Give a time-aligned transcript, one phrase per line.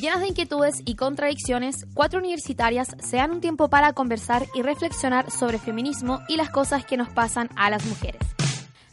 [0.00, 5.30] Llenas de inquietudes y contradicciones, cuatro universitarias se dan un tiempo para conversar y reflexionar
[5.30, 8.22] sobre feminismo y las cosas que nos pasan a las mujeres.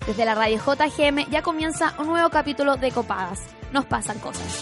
[0.06, 3.40] Desde la radio JGM ya comienza un nuevo capítulo de Copadas.
[3.72, 4.62] Nos pasan cosas.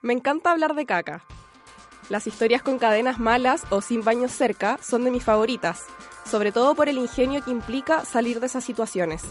[0.00, 1.22] Me encanta hablar de caca.
[2.08, 5.84] Las historias con cadenas malas o sin baños cerca son de mis favoritas,
[6.24, 9.22] sobre todo por el ingenio que implica salir de esas situaciones.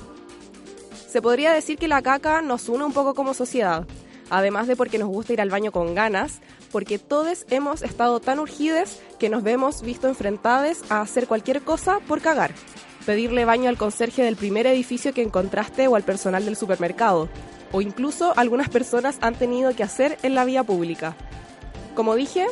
[1.10, 3.88] Se podría decir que la caca nos une un poco como sociedad,
[4.30, 6.40] además de porque nos gusta ir al baño con ganas,
[6.72, 12.00] porque todos hemos estado tan urgides que nos vemos visto enfrentados a hacer cualquier cosa
[12.08, 12.54] por cagar.
[13.08, 17.28] Pedirle baño al conserje del primer edificio que encontraste o al personal del supermercado,
[17.72, 21.16] o incluso algunas personas han tenido que hacer en la vía pública.
[21.96, 22.46] Como dije,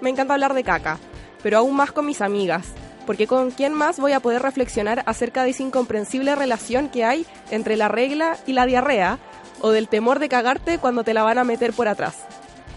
[0.00, 1.00] me encanta hablar de caca,
[1.42, 2.64] pero aún más con mis amigas,
[3.06, 7.26] porque con quién más voy a poder reflexionar acerca de esa incomprensible relación que hay
[7.50, 9.18] entre la regla y la diarrea,
[9.60, 12.16] o del temor de cagarte cuando te la van a meter por atrás.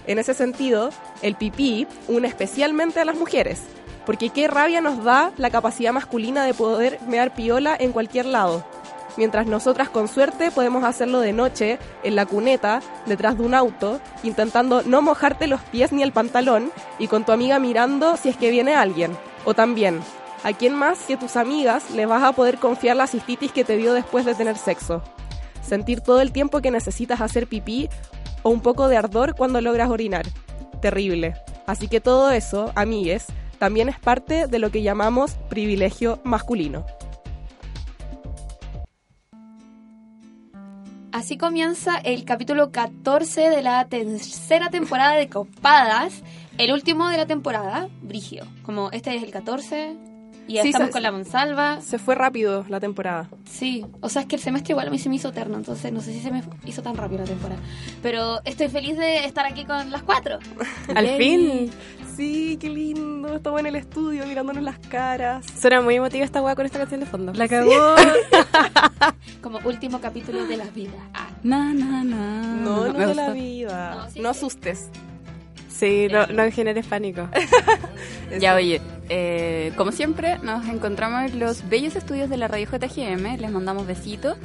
[0.06, 0.89] En ese sentido,
[1.22, 3.61] el pipí une especialmente a las mujeres,
[4.06, 8.64] porque qué rabia nos da la capacidad masculina de poder mear piola en cualquier lado,
[9.17, 14.00] mientras nosotras con suerte podemos hacerlo de noche, en la cuneta, detrás de un auto,
[14.23, 18.38] intentando no mojarte los pies ni el pantalón y con tu amiga mirando si es
[18.38, 19.17] que viene alguien.
[19.44, 20.02] O también,
[20.44, 23.78] ¿a quién más que tus amigas les vas a poder confiar la cistitis que te
[23.78, 25.04] dio después de tener sexo?
[25.62, 27.90] Sentir todo el tiempo que necesitas hacer pipí
[28.44, 30.26] o un poco de ardor cuando logras orinar.
[30.82, 31.36] Terrible.
[31.66, 33.26] Así que todo eso, amigues,
[33.60, 36.86] también es parte de lo que llamamos privilegio masculino.
[41.12, 46.22] Así comienza el capítulo 14 de la tercera temporada de Copadas,
[46.60, 48.46] el último de la temporada, Brigio.
[48.62, 49.98] Como este es el 14
[50.48, 51.81] y ya Sí, estamos se- con la Monsalva.
[51.81, 53.30] Se fue rápido la temporada.
[53.45, 55.92] Sí, o sea, es que el semestre igual a mí se me hizo eterno, entonces
[55.92, 57.59] no sé si se me hizo tan rápido la temporada.
[58.02, 60.40] Pero estoy feliz de estar aquí con las cuatro.
[60.95, 61.70] Al fin.
[62.16, 63.35] Sí, qué lindo.
[63.35, 65.46] Estamos en el estudio mirándonos las caras.
[65.59, 67.31] Suena muy emotiva esta weá con esta canción de fondo.
[67.34, 67.72] La cagó.
[69.41, 70.97] Como último capítulo de la vida.
[71.14, 72.41] Ah, Na, na, na.
[72.41, 73.96] No, no Me de la vida.
[73.96, 74.40] No, sí, no sí.
[74.40, 74.90] asustes.
[75.78, 77.30] Sí, no, no generes pánico.
[78.40, 83.38] ya, oye, eh, como siempre, nos encontramos en los bellos estudios de la radio JGM.
[83.40, 84.38] Les mandamos besitos.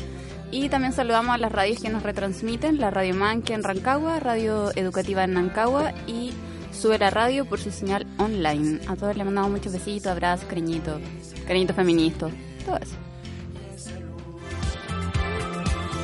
[0.50, 4.70] Y también saludamos a las radios que nos retransmiten: la Radio Manque en Rancagua, Radio
[4.76, 6.32] Educativa en Nancagua y
[6.72, 8.81] Sube la Radio por su señal online.
[8.88, 11.00] A todos les mandamos muchos besitos, abrazos, cariñitos,
[11.47, 12.32] cariñitos feministas,
[12.64, 12.97] todo eso.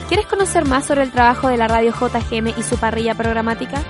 [0.09, 3.83] ¿Quieres conocer más sobre el trabajo de la radio JGM y su parrilla programática?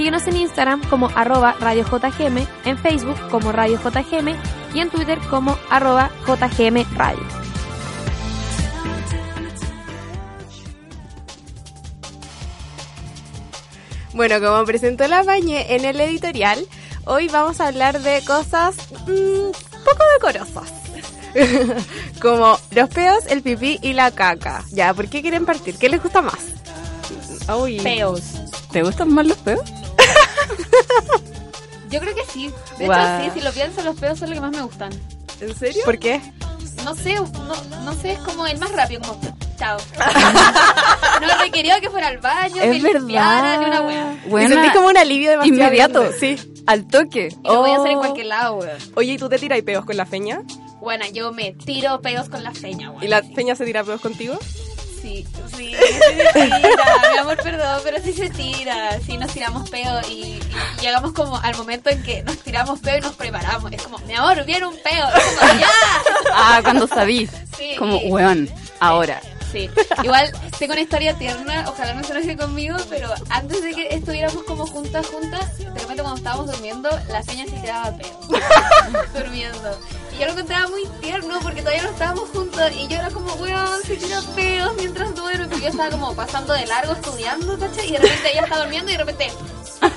[0.00, 4.34] Síguenos en Instagram como arroba Radio JGM, en Facebook como Radio JGM
[4.72, 7.22] y en Twitter como arroba JGM Radio.
[14.14, 16.66] Bueno, como presentó la Bañe en el editorial,
[17.04, 19.50] hoy vamos a hablar de cosas mm,
[19.84, 20.72] poco decorosas.
[22.22, 24.64] como los peos, el pipí y la caca.
[24.72, 25.76] Ya, ¿por qué quieren partir?
[25.76, 26.38] ¿Qué les gusta más?
[27.54, 27.80] Uy.
[27.80, 28.22] Peos.
[28.72, 29.60] ¿Te gustan más los peos?
[31.90, 32.52] Yo creo que sí.
[32.78, 33.20] De Guau.
[33.22, 34.92] hecho, sí, si lo pienso, los peos son los que más me gustan.
[35.40, 35.82] ¿En serio?
[35.84, 36.20] ¿Por qué?
[36.84, 39.20] No sé, no, no sé, es como el más rápido, como
[39.58, 39.78] chao.
[41.20, 43.60] no requirió que fuera al baño, Es que limpiara, verdad.
[43.60, 44.44] ni una wea.
[44.44, 46.18] Y sentí como un alivio demasiado Inmediato, grande.
[46.18, 46.62] sí.
[46.66, 47.28] Al toque.
[47.42, 48.00] Y lo voy a hacer en Oh.
[48.00, 48.78] cualquier lado, weón.
[48.94, 50.42] Oye, ¿y tú te tiras peos con la feña?
[50.80, 53.02] Bueno, yo me tiro pedos con la feña, weón.
[53.02, 54.38] ¿Y la feña se tira peos contigo?
[55.00, 58.98] Sí, sí, sí se tira, mi amor, perdón, pero sí se tira.
[59.00, 60.40] Sí, nos tiramos peo y, y
[60.80, 63.72] llegamos como al momento en que nos tiramos peo y nos preparamos.
[63.72, 65.08] Es como, mi amor, viene un peo.
[65.16, 65.68] Es como, ya.
[66.34, 67.30] Ah, cuando sabís.
[67.56, 67.74] Sí.
[67.78, 68.50] Como, weón,
[68.80, 69.20] ahora.
[69.50, 69.68] Sí,
[70.04, 70.30] igual
[70.60, 74.64] tengo una historia tierna, ojalá no se enoje conmigo, pero antes de que estuviéramos como
[74.64, 78.20] juntas, juntas, de repente cuando estábamos durmiendo, la seña se tiraba peo.
[79.14, 79.78] durmiendo.
[80.14, 83.32] Y yo lo encontraba muy tierno porque todavía no estábamos juntos y yo era como,
[83.34, 87.88] weón, se tira peos mientras duerme, porque yo estaba como pasando de largo estudiando, ¿cachai?
[87.88, 89.32] Y de repente ella está durmiendo y de repente...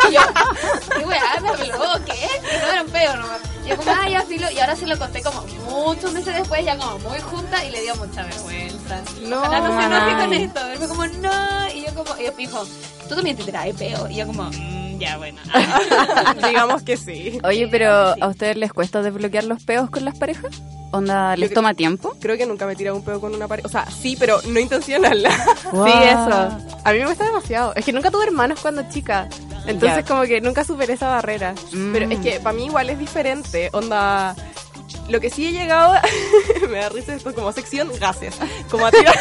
[0.09, 0.21] Y yo,
[0.97, 1.21] ¿qué weá?
[1.41, 2.05] ¿Me habló?
[2.05, 2.13] ¿Qué?
[2.13, 3.39] Y no eran peos nomás.
[3.65, 4.49] Y yo como, ah, ya filo.
[4.49, 7.81] Y ahora sí lo conté como muchos meses después, ya como muy junta y le
[7.81, 9.01] dio mucha vergüenza.
[9.23, 10.67] No, Ojalá no se enoje con esto.
[10.67, 11.69] Él fue como, no.
[11.75, 12.65] Y yo como, y él dijo,
[13.09, 14.07] tú también te traes peo.
[14.09, 15.39] Y yo como, "Mm, ya bueno.
[16.47, 17.39] Digamos que sí.
[17.43, 20.61] Oye, pero ¿a ustedes les cuesta desbloquear los peos con las parejas?
[20.91, 22.15] ¿Onda, les que- toma tiempo?
[22.21, 23.67] Creo que nunca me he tirado un peo con una pareja.
[23.67, 25.23] O sea, sí, pero no intencional.
[25.71, 25.85] Wow.
[25.87, 26.57] Sí, eso.
[26.85, 27.73] A mí me cuesta demasiado.
[27.75, 29.27] Es que nunca tuve hermanos cuando chica.
[29.65, 30.03] Entonces Ya.
[30.05, 31.55] como que nunca superé esa barrera.
[31.93, 33.69] Pero es que para mí igual es diferente.
[33.73, 34.35] Onda.
[35.09, 35.95] Lo que sí he llegado.
[36.69, 38.35] me da risa esto como sección gases.
[38.69, 39.15] Como a tirar.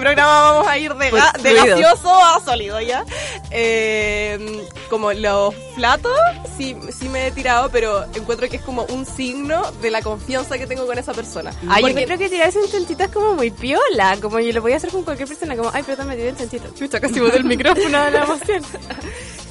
[0.00, 1.76] Programa vamos a ir de, Pues, ga- de fluido.
[1.78, 3.04] gaseoso a sólido, ¿ya?
[3.50, 6.12] Eh, como los platos,
[6.56, 10.58] sí, sí me he tirado, pero encuentro que es como un signo de la confianza
[10.58, 11.50] que tengo con esa persona.
[11.68, 14.16] Ay, yo Porque- creo que tirarse un chanchito es como muy piola.
[14.20, 15.56] Como yo lo voy a hacer con cualquier persona.
[15.56, 16.68] Como, ay, pero me tiré un chanchito.
[16.74, 18.62] Chucha, casi boté el micrófono de la emoción.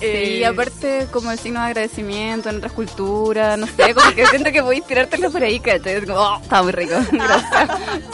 [0.02, 4.26] eh, Y aparte, como el signo de agradecimiento en otras culturas, no sé, como que
[4.28, 6.06] siento que voy a inspirártelo por ahí, ¿cachai?
[6.06, 7.70] Como, oh, está muy rico, gracias.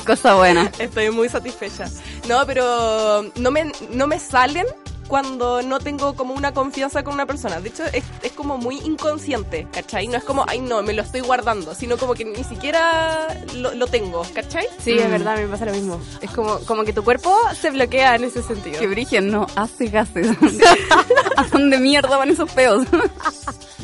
[0.05, 0.71] Cosa buena.
[0.79, 1.85] Estoy muy satisfecha.
[2.27, 4.65] No, pero no me, no me salen
[5.07, 7.59] cuando no tengo como una confianza con una persona.
[7.59, 10.07] De hecho, es, es como muy inconsciente, ¿cachai?
[10.07, 13.73] No es como, ay, no, me lo estoy guardando, sino como que ni siquiera lo,
[13.73, 14.67] lo tengo, ¿cachai?
[14.79, 16.01] Sí, es verdad, a mí me pasa lo mismo.
[16.21, 18.79] Es como, como que tu cuerpo se bloquea en ese sentido.
[18.79, 20.27] Que Brigen no hace gases.
[21.37, 22.87] ¿A dónde mierda van esos peos?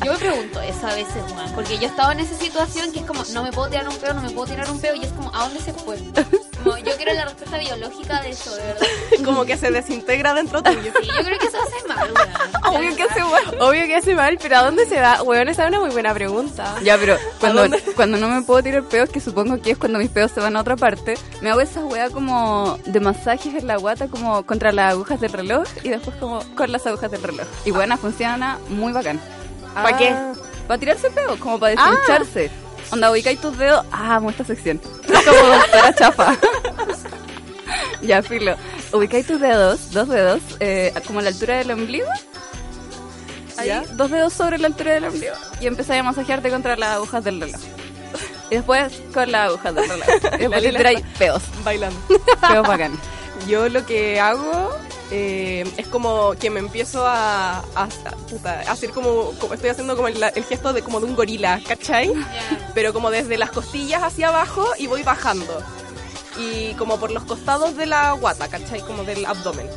[0.04, 3.00] Yo me pregunto eso a veces, Juan, porque yo he estado en esa situación que
[3.00, 5.04] es como, no me puedo tirar un peo, no me puedo tirar un peo, y
[5.04, 5.98] es como, ¿a dónde se fue?
[6.62, 8.86] Como, yo quiero la respuesta biológica de eso, de verdad.
[9.24, 10.80] Como que se desintegra dentro tuyo.
[10.82, 12.76] Sí, yo creo que eso hace mal, weón.
[12.76, 13.60] Obvio que hace mal.
[13.60, 15.22] Obvio que hace mal, pero ¿a dónde se va?
[15.22, 16.74] Weón, esa es una muy buena pregunta.
[16.82, 20.10] Ya, pero cuando, cuando no me puedo tirar peos, que supongo que es cuando mis
[20.10, 23.76] peos se van a otra parte, me hago esa wea como de masajes en la
[23.76, 27.46] guata, como contra las agujas del reloj, y después como con las agujas del reloj.
[27.64, 29.20] Y buena, funciona muy bacán.
[29.74, 30.14] ¿Para qué?
[30.66, 32.50] Para tirarse peos, como para deshincharse.
[32.92, 33.84] Onda, ubicáis tus dedos.
[33.90, 34.80] Ah, amo esta sección.
[35.08, 36.36] Es como doctora chafa.
[38.02, 38.54] ya, filo.
[38.92, 42.06] Ubicáis tus dedos, dos dedos, eh, como a la altura del ombligo.
[43.56, 43.82] Ahí, ¿Ya?
[43.92, 45.34] dos dedos sobre la altura del ombligo.
[45.60, 47.60] Y empezáis a masajearte contra las agujas del reloj.
[48.50, 50.06] Y después con las agujas del reloj.
[50.34, 51.42] Y después te Lila tiráis está- peos.
[51.64, 51.98] Bailando.
[52.50, 52.92] Peos bacán.
[53.46, 54.70] Yo lo que hago
[55.10, 57.88] eh, es como que me empiezo a, a,
[58.68, 62.12] hacer como, como estoy haciendo como el, el gesto de como de un gorila, ¿cachai?
[62.74, 65.62] Pero como desde las costillas hacia abajo y voy bajando.
[66.38, 68.80] Y como por los costados de la guata, ¿cachai?
[68.80, 69.68] Como del abdomen.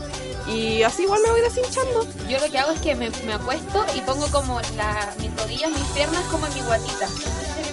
[0.47, 2.07] Y así igual me voy deshinchando.
[2.29, 5.71] Yo lo que hago es que me, me acuesto y pongo como la, mis rodillas,
[5.71, 7.07] mis piernas como en mi guatita.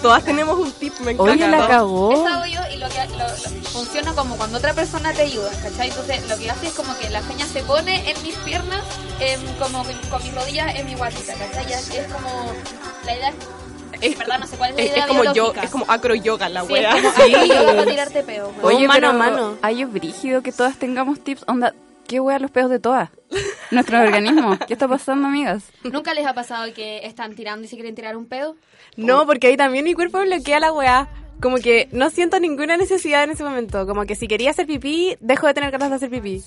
[0.02, 1.32] Todas tenemos un tip, me encanta.
[1.32, 1.68] Oye, la ¿no?
[1.68, 2.12] cagó.
[2.12, 5.50] Eso hago yo y lo que lo- lo- funciona como cuando otra persona te ayuda,
[5.62, 5.88] ¿cachai?
[5.90, 8.82] Entonces lo que hace es como que la feña se pone en mis piernas,
[9.58, 11.66] como con mis rodillas en mi guatita, ¿cachai?
[11.70, 12.52] Y es como
[13.06, 13.32] la idea,
[14.00, 16.14] Es, verdad no sé cuál es la es, idea es como yo, es como acro
[16.16, 16.90] yoga la Sí, es wea.
[16.90, 18.52] como acro yoga para tirarte peo.
[18.62, 19.56] Oye, mano pero a mano.
[19.62, 21.44] Hay es brígido que todas tengamos tips.
[21.46, 21.72] Onda,
[22.06, 23.10] ¿qué wea los peos de todas?
[23.70, 24.58] Nuestro organismo.
[24.66, 25.64] ¿Qué está pasando, amigas?
[25.84, 28.56] ¿Nunca les ha pasado que están tirando y se quieren tirar un pedo?
[28.96, 31.08] No, porque ahí también mi cuerpo bloquea la weá.
[31.40, 33.86] Como que no siento ninguna necesidad en ese momento.
[33.86, 36.42] Como que si quería hacer pipí, dejo de tener ganas de hacer pipí.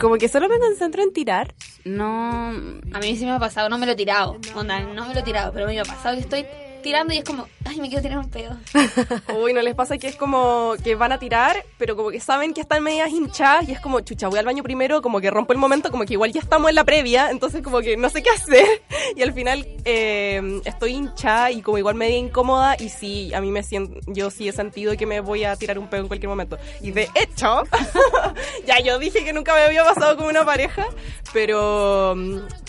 [0.00, 1.54] Como que solo me concentro en tirar.
[1.84, 2.48] No.
[2.92, 4.38] A mí sí me ha pasado, no me lo he tirado.
[4.54, 6.46] Onda, no me lo he tirado, pero a mí me ha pasado que estoy
[6.80, 8.56] tirando y es como, ay, me quiero tirar un pedo.
[9.40, 12.54] Uy, ¿no les pasa que es como que van a tirar, pero como que saben
[12.54, 15.52] que están medias hinchadas y es como, chucha, voy al baño primero, como que rompo
[15.52, 18.22] el momento, como que igual ya estamos en la previa, entonces como que no sé
[18.22, 18.66] qué hacer.
[19.16, 23.50] Y al final eh, estoy hinchada y como igual media incómoda y sí, a mí
[23.50, 26.28] me siento, yo sí he sentido que me voy a tirar un pedo en cualquier
[26.28, 26.58] momento.
[26.80, 27.64] Y de hecho,
[28.66, 30.86] ya yo dije que nunca me había pasado con una pareja,
[31.32, 32.14] pero,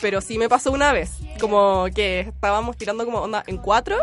[0.01, 3.97] pero sí me pasó una vez, como que estábamos tirando como onda en cuatro.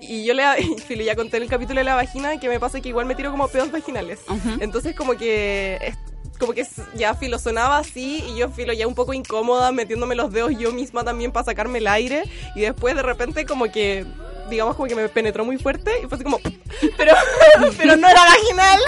[0.00, 2.60] Y yo le y filo, ya conté en el capítulo de la vagina que me
[2.60, 4.20] pasa que igual me tiro como pedos vaginales.
[4.60, 5.94] Entonces como que
[6.38, 10.30] como que ya filo sonaba así y yo filo ya un poco incómoda metiéndome los
[10.30, 14.04] dedos yo misma también para sacarme el aire y después de repente como que
[14.50, 16.38] digamos como que me penetró muy fuerte y fue así como
[16.98, 17.14] pero
[17.78, 18.80] pero no era vaginal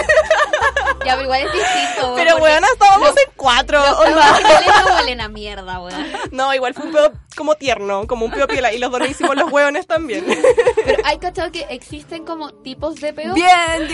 [1.05, 2.13] Ya, pero igual es distinto.
[2.15, 6.05] pero bueno estábamos en cuatro Los vaginales no huelen a mierda, weón.
[6.31, 9.33] no igual fue un pedo como tierno como un pedo piola y los dos hicimos
[9.37, 10.25] los hueones también
[10.85, 13.35] Pero hay cachado que existen como tipos de peos.
[13.35, 13.87] Bien,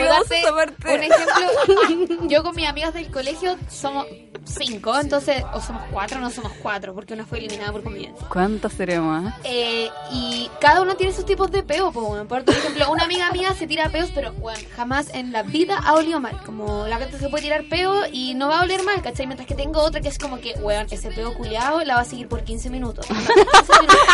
[0.54, 0.76] parte.
[0.86, 4.08] Un ejemplo, yo con mis amigas del colegio somos
[4.46, 8.28] cinco, entonces, o somos cuatro, no somos cuatro, porque una fue eliminada por convivencia.
[8.30, 9.24] ¿Cuántos seremos?
[9.26, 9.38] ah?
[9.44, 13.54] Eh, y cada uno tiene sus tipos de peo, po, por ejemplo, una amiga mía
[13.54, 16.40] se tira peos, pero bueno, jamás en la vida ha olido mal.
[16.46, 19.26] Como la gente se puede tirar peo y no va a oler mal, ¿cachai?
[19.26, 22.06] Mientras que tengo otra que es como que, weón, ese peo culiado la va a
[22.06, 23.08] seguir por 15 minutos.
[23.66, 24.08] 15 minutos.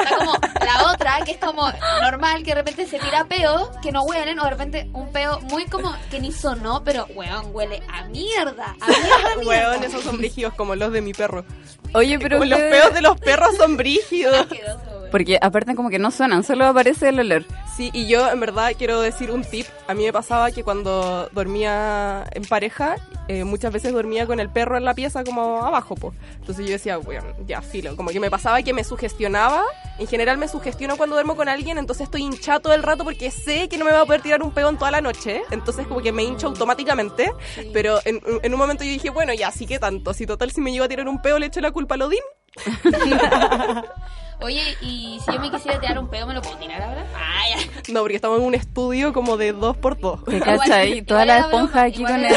[0.00, 0.32] Está como
[0.64, 1.70] la otra que es como
[2.02, 5.40] normal, que de repente se tira peo, que no huelen, o de repente un peo
[5.42, 9.48] muy como que ni sonó, pero weón, huele a mierda, a mierda, a mierda.
[9.48, 11.44] Hueón, esos son brígidos como los de mi perro
[11.92, 12.38] Oye, pero.
[12.38, 14.85] Como los peos de los perros son brígidos weón.
[15.10, 17.44] Porque aparte como que no suenan, solo aparece el olor.
[17.76, 19.66] Sí, y yo en verdad quiero decir un tip.
[19.86, 22.96] A mí me pasaba que cuando dormía en pareja
[23.28, 26.14] eh, muchas veces dormía con el perro en la pieza como abajo, pues.
[26.38, 27.96] Entonces yo decía, bueno, ya, filo.
[27.96, 29.62] Como que me pasaba que me sugestionaba.
[29.98, 33.30] En general me sugestiono cuando duermo con alguien, entonces estoy hinchado todo el rato porque
[33.30, 35.42] sé que no me va a poder tirar un peón toda la noche.
[35.50, 37.32] Entonces como que me hincho automáticamente.
[37.72, 40.14] Pero en, en, un momento yo dije, bueno, ya, sí que tanto.
[40.14, 42.20] Si total, si me llevo a tirar un peo, le echo la culpa a Lodín.
[44.40, 47.06] Oye, y si yo me quisiera tirar un pedo, ¿me lo puedo tirar ahora?
[47.14, 47.58] Ah,
[47.90, 50.22] No, porque estamos en un estudio como de dos por dos.
[50.24, 51.00] ¿Qué cacha ahí?
[51.02, 52.34] Toda la esponja aquí con el,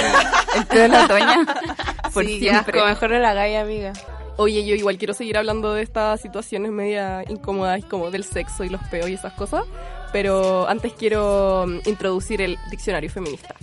[0.55, 1.37] el pedo de la toña.
[2.13, 2.83] Por sí, siempre.
[2.83, 3.93] mejor no la hagáis, amiga.
[4.37, 8.69] Oye, yo igual quiero seguir hablando de estas situaciones media incómodas, como del sexo y
[8.69, 9.65] los peos y esas cosas,
[10.13, 13.53] pero antes quiero mm, introducir el diccionario feminista.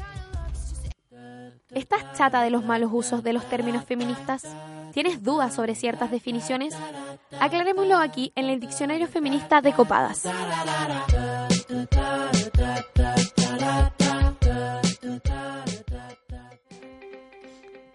[1.74, 4.44] ¿Estás chata de los malos usos de los términos feministas?
[4.96, 6.74] ¿Tienes dudas sobre ciertas definiciones?
[7.38, 10.22] Aclarémoslo aquí en el Diccionario Feminista de Copadas.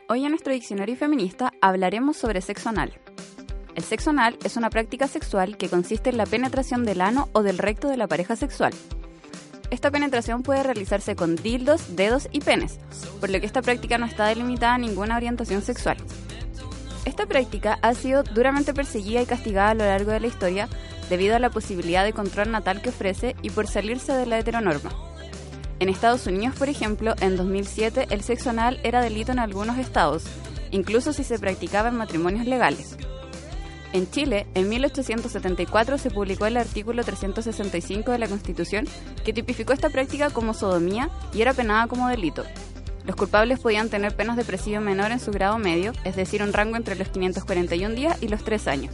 [0.10, 2.93] Hoy en nuestro diccionario feminista hablaremos sobre sexo anal.
[3.74, 7.41] El sexo anal es una práctica sexual que consiste en la penetración del ano o
[7.41, 8.74] del recto de la pareja sexual.
[9.72, 12.77] Esta penetración puede realizarse con dildos, dedos y penes,
[13.20, 15.98] por lo que esta práctica no está delimitada a ninguna orientación sexual.
[17.05, 20.70] Esta práctica ha sido duramente perseguida y castigada a lo largo de la historia
[21.10, 24.91] debido a la posibilidad de control natal que ofrece y por salirse de la heteronorma.
[25.79, 30.24] En Estados Unidos, por ejemplo, en 2007 el sexo anal era delito en algunos estados,
[30.70, 32.96] incluso si se practicaba en matrimonios legales.
[33.93, 38.86] En Chile, en 1874 se publicó el artículo 365 de la Constitución
[39.25, 42.46] que tipificó esta práctica como sodomía y era penada como delito.
[43.05, 46.53] Los culpables podían tener penas de presidio menor en su grado medio, es decir, un
[46.53, 48.93] rango entre los 541 días y los 3 años.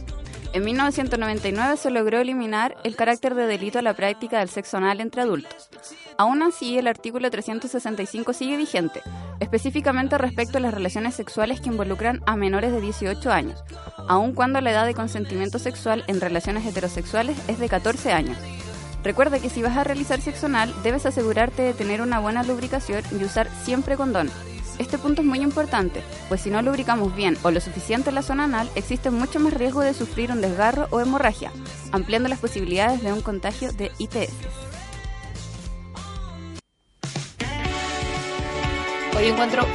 [0.54, 5.00] En 1999 se logró eliminar el carácter de delito a la práctica del sexo anal
[5.00, 5.68] entre adultos.
[6.16, 9.02] Aún así, el artículo 365 sigue vigente,
[9.40, 13.62] específicamente respecto a las relaciones sexuales que involucran a menores de 18 años,
[14.08, 18.38] aun cuando la edad de consentimiento sexual en relaciones heterosexuales es de 14 años.
[19.04, 23.02] Recuerda que si vas a realizar sexo anal, debes asegurarte de tener una buena lubricación
[23.12, 24.30] y usar siempre condón.
[24.78, 28.22] Este punto es muy importante, pues si no lubricamos bien o lo suficiente en la
[28.22, 31.50] zona anal, existe mucho más riesgo de sufrir un desgarro o hemorragia,
[31.90, 34.32] ampliando las posibilidades de un contagio de ITS.
[39.16, 39.66] Hoy encuentro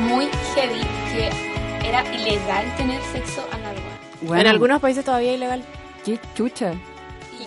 [0.00, 0.80] muy heavy
[1.12, 3.76] que era ilegal tener sexo anal.
[4.40, 5.64] en algunos países todavía es ilegal.
[6.04, 6.74] ¡Qué chucha!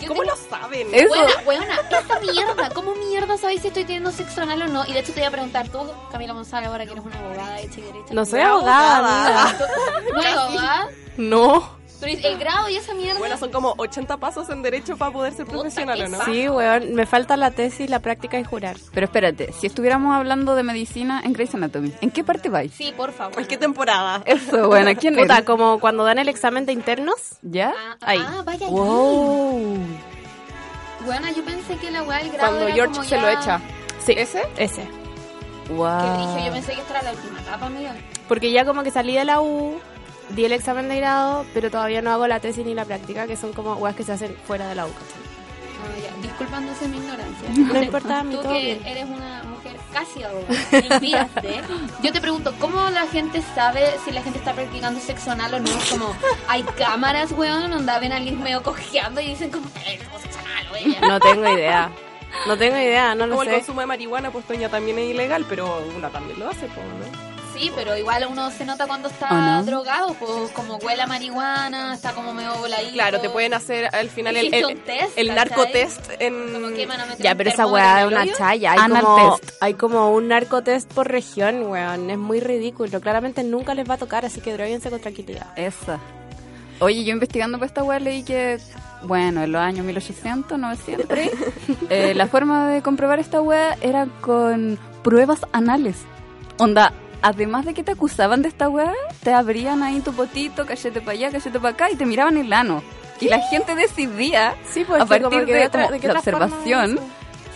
[0.06, 0.88] ¿Cómo lo saben?
[0.92, 1.14] Eso.
[1.44, 4.84] Bueno, esta mierda, ¿cómo mierda sabéis si estoy teniendo sexo anal o no?
[4.86, 5.78] Y de hecho te voy a preguntar tú,
[6.10, 8.14] Camila González, ahora que eres una abogada hecha y derecha.
[8.14, 9.56] No soy abogada.
[10.12, 10.88] ¿No eres abogada?
[11.16, 11.76] No.
[12.00, 13.18] Pero el grado y esa mierda.
[13.18, 16.24] Bueno, son como 80 pasos en derecho para poder ser profesional, ¿o no?
[16.24, 16.94] Sí, weón.
[16.94, 18.76] Me falta la tesis, la práctica y jurar.
[18.92, 22.72] Pero espérate, si estuviéramos hablando de medicina en Grey's Anatomy, ¿en qué parte vais?
[22.72, 23.38] Sí, por favor.
[23.40, 24.22] ¿En qué temporada?
[24.26, 27.16] Eso, bueno, ¿quién Puta, como cuando dan el examen de internos.
[27.42, 27.72] ¿Ya?
[27.76, 28.22] Ah, Ahí.
[28.22, 29.78] Ah, vaya wow.
[31.04, 33.22] Bueno, yo pensé que la weá del grado Cuando era George como se ya...
[33.22, 33.60] lo echa.
[34.04, 34.12] Sí.
[34.16, 34.42] ¿Ese?
[34.56, 34.86] Ese.
[35.70, 35.86] Wow.
[36.00, 37.94] Que dije, yo pensé que esta era la última etapa, amiga.
[38.28, 39.78] Porque ya como que salí de la U,
[40.30, 43.36] di el examen de grado, pero todavía no hago la tesis ni la práctica, que
[43.36, 44.90] son como weas que se hacen fuera de la U.
[44.90, 45.06] ¿cachai?
[46.08, 46.22] Ah.
[46.22, 47.48] Disculpándose mi ignorancia.
[47.72, 48.86] No importa, a mí Tú todo que bien.
[48.86, 51.28] eres una mujer casi abogada.
[52.02, 55.60] Yo te pregunto, ¿cómo la gente sabe si la gente está practicando sexo anal o
[55.60, 55.70] no?
[55.70, 56.14] Es como,
[56.48, 61.08] hay cámaras, weón, donde ven a alguien medio cojeando y dicen como, eh, sexo anal.
[61.08, 61.90] No tengo idea.
[62.46, 63.54] No tengo idea, no lo Como el sé.
[63.56, 67.25] consumo de marihuana, pues Toña también es ilegal, pero una también lo hace, pues, ¿no?
[67.56, 69.64] Sí, pero igual uno se nota cuando está ¿O no?
[69.64, 72.92] drogado, pues como huele a marihuana, está como medio voladito.
[72.92, 76.52] Claro, te pueden hacer al final el, el, un test, el narcotest en...
[76.52, 76.86] Como que
[77.18, 78.72] Ya, pero esa weá es el una chaya.
[78.72, 79.62] Hay Anal como, test.
[79.62, 82.10] hay como un narcotest por región, weón.
[82.10, 83.00] Es muy ridículo.
[83.00, 85.46] Claramente nunca les va a tocar, así que droguense con tranquilidad.
[85.56, 85.98] Esa.
[86.80, 88.58] Oye, yo investigando para esta weá leí que,
[89.04, 91.30] bueno, en los años 1800, 900, por ahí,
[91.90, 95.96] eh, la forma de comprobar esta weá era con pruebas anales.
[96.58, 96.92] Onda,
[97.22, 98.92] además de que te acusaban de esta weá,
[99.22, 102.52] te abrían ahí tu potito, cachete para allá, cachete para acá y te miraban el
[102.52, 102.82] ano.
[103.20, 106.18] Y la gente decidía, Sí, pues, a partir de, de otra- como de qué la
[106.18, 106.98] observación,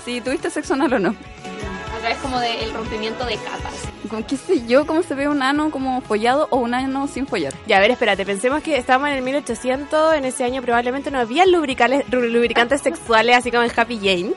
[0.04, 1.10] si tuviste sexo anal o no.
[1.10, 3.74] A través como del rompimiento de capas.
[4.08, 7.26] Como, qué sé yo, cómo se ve un ano como follado o un ano sin
[7.26, 7.52] follar.
[7.66, 11.18] Ya, a ver, espérate, pensemos que estábamos en el 1800, en ese año probablemente no
[11.18, 14.32] había lubricales, ru- lubricantes sexuales así como en Happy Jane.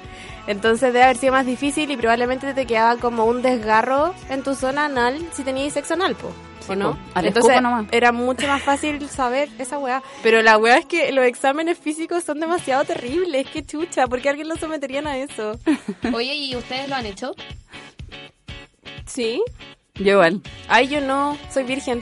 [0.47, 4.55] Entonces debe haber sido más difícil y probablemente te quedaba como un desgarro en tu
[4.55, 6.27] zona anal si tenías sexo anal, po.
[6.27, 6.97] ¿O Sí, no?
[7.13, 7.85] Al Entonces nomás.
[7.91, 10.01] era mucho más fácil saber esa weá.
[10.21, 13.47] Pero la weá es que los exámenes físicos son demasiado terribles.
[13.51, 15.59] Qué chucha, ¿por qué alguien lo someterían a eso?
[16.13, 17.33] Oye, ¿y ustedes lo han hecho?
[19.05, 19.41] Sí.
[19.95, 20.41] Yo igual.
[20.69, 22.01] Ay, yo no, soy virgen.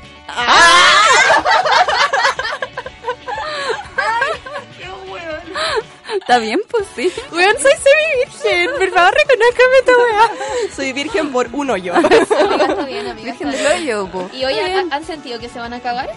[6.20, 7.12] Está bien, pues sí.
[7.32, 8.70] Weón, soy semi-virgen.
[8.78, 10.76] Por favor, reconózcame esta weá.
[10.76, 11.94] Soy virgen por uno yo.
[11.96, 12.18] Amiga,
[12.70, 13.32] está bien, amiga.
[13.32, 13.96] Virgen está del bien.
[13.98, 14.30] hoyo, po.
[14.34, 16.10] Y hoy ¿han, han sentido que se van a cagar?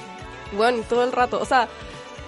[0.52, 1.38] Bueno, todo el rato.
[1.40, 1.68] O sea,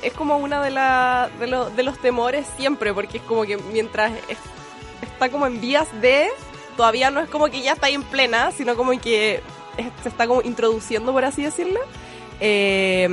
[0.03, 3.57] es como una de, la, de, lo- de los temores siempre, porque es como que
[3.57, 4.39] mientras es-
[5.03, 6.29] está como en vías de,
[6.77, 9.43] todavía no es como que ya está ahí en plena, sino como que
[9.77, 11.81] es- se está como introduciendo, por así decirlo.
[12.41, 13.09] Eh,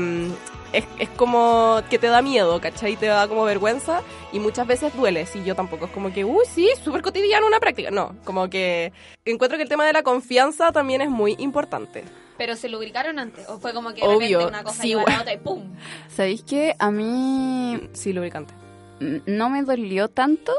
[0.73, 2.95] es, es como que te da miedo, ¿cachai?
[2.97, 4.01] Te da como vergüenza
[4.31, 5.25] y muchas veces duele.
[5.25, 7.91] Si yo tampoco es como que, uy, sí, súper cotidiano una práctica.
[7.91, 8.91] No, como que
[9.25, 12.03] encuentro que el tema de la confianza también es muy importante.
[12.37, 13.47] ¿Pero se lubricaron antes?
[13.47, 15.17] ¿O fue como que de Obvio, una cosa sí, lleva a bueno.
[15.17, 15.63] la otra y ¡pum!
[16.09, 18.53] ¿Sabéis que a mí Sí, lubricante.
[18.99, 20.51] no me dolió tanto?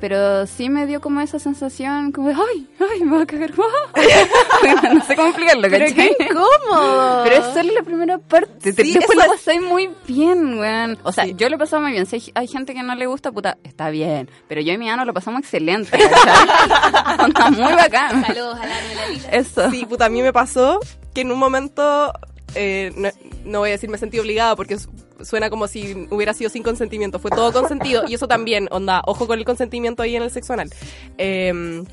[0.00, 3.50] Pero sí me dio como esa sensación como de, ay, ay, me va a cagar.
[4.94, 5.94] no sé cómo explicarlo, Pero ¿cachai?
[6.18, 7.20] qué incómodo.
[7.24, 8.72] Pero es solo la primera parte.
[8.72, 10.98] Sí, Después lo pasáis muy bien, weón.
[11.02, 11.34] O sea, Sí.
[11.36, 12.06] yo lo he pasado muy bien.
[12.06, 14.30] Si hay, gente que no le gusta, puta, está bien.
[14.48, 15.98] Pero yo y mi ano lo pasamos excelente.
[17.22, 18.24] Onda muy bacán.
[18.24, 19.28] Saludos a la la Lila.
[19.32, 19.70] Eso.
[19.70, 20.80] Sí, puta, a mí me pasó
[21.14, 22.12] que en un momento,
[22.54, 23.10] eh, no,
[23.44, 24.76] no voy a decir me sentí obligada porque
[25.24, 29.26] suena como si hubiera sido sin consentimiento, fue todo consentido y eso también, onda, ojo
[29.26, 30.70] con el consentimiento ahí en el sexo anal.
[31.18, 31.84] Em,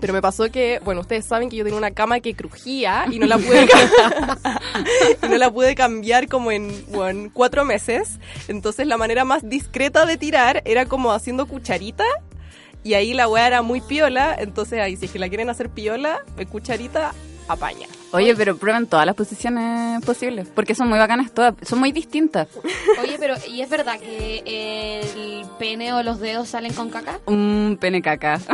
[0.00, 3.18] pero me pasó que, bueno, ustedes saben que yo tenía una cama que crujía y
[3.18, 3.66] no la pude,
[5.22, 8.18] y no la pude cambiar como en, bueno, cuatro meses.
[8.48, 12.04] Entonces la manera más discreta de tirar era como haciendo cucharita
[12.82, 15.70] y ahí la weá era muy piola, entonces ahí si es que la quieren hacer
[15.70, 17.14] piola, eh, cucharita,
[17.48, 17.86] apaña.
[18.14, 20.46] Oye, pero prueben todas las posiciones posibles.
[20.54, 21.54] Porque son muy bacanas todas.
[21.62, 22.46] Son muy distintas.
[23.02, 27.18] Oye, pero ¿y es verdad que el pene o los dedos salen con caca?
[27.26, 28.40] Un pene caca.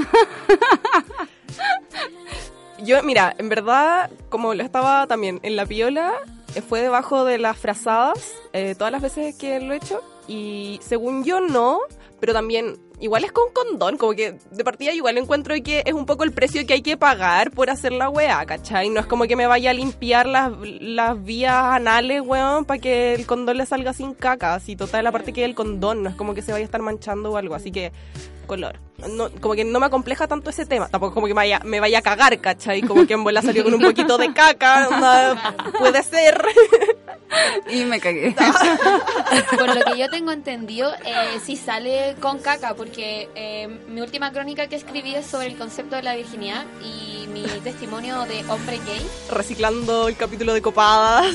[2.82, 6.14] Yo, mira, en verdad, como lo estaba también en la piola,
[6.54, 10.00] eh, fue debajo de las frazadas eh, todas las veces que lo he hecho.
[10.26, 11.80] Y según yo, no,
[12.18, 16.06] pero también igual es con condón, como que de partida igual encuentro que es un
[16.06, 18.90] poco el precio que hay que pagar por hacer la weá, ¿cachai?
[18.90, 23.14] No es como que me vaya a limpiar las, las vías anales, weón, para que
[23.14, 26.14] el condón le salga sin caca, así total la parte que el condón, no es
[26.14, 27.92] como que se vaya a estar manchando o algo, así que
[28.50, 28.80] color.
[29.08, 31.78] No, como que no me acompleja tanto ese tema, tampoco como que me vaya, me
[31.78, 32.82] vaya a cagar, ¿cachai?
[32.82, 36.44] Como que en bola salió con un poquito de caca, onda, puede ser.
[37.70, 38.34] Y me cagué.
[39.56, 44.32] Por lo que yo tengo entendido, eh, sí sale con caca, porque eh, mi última
[44.32, 48.80] crónica que escribí es sobre el concepto de la virginidad y mi testimonio de hombre
[48.84, 49.06] gay.
[49.30, 51.32] Reciclando el capítulo de copadas.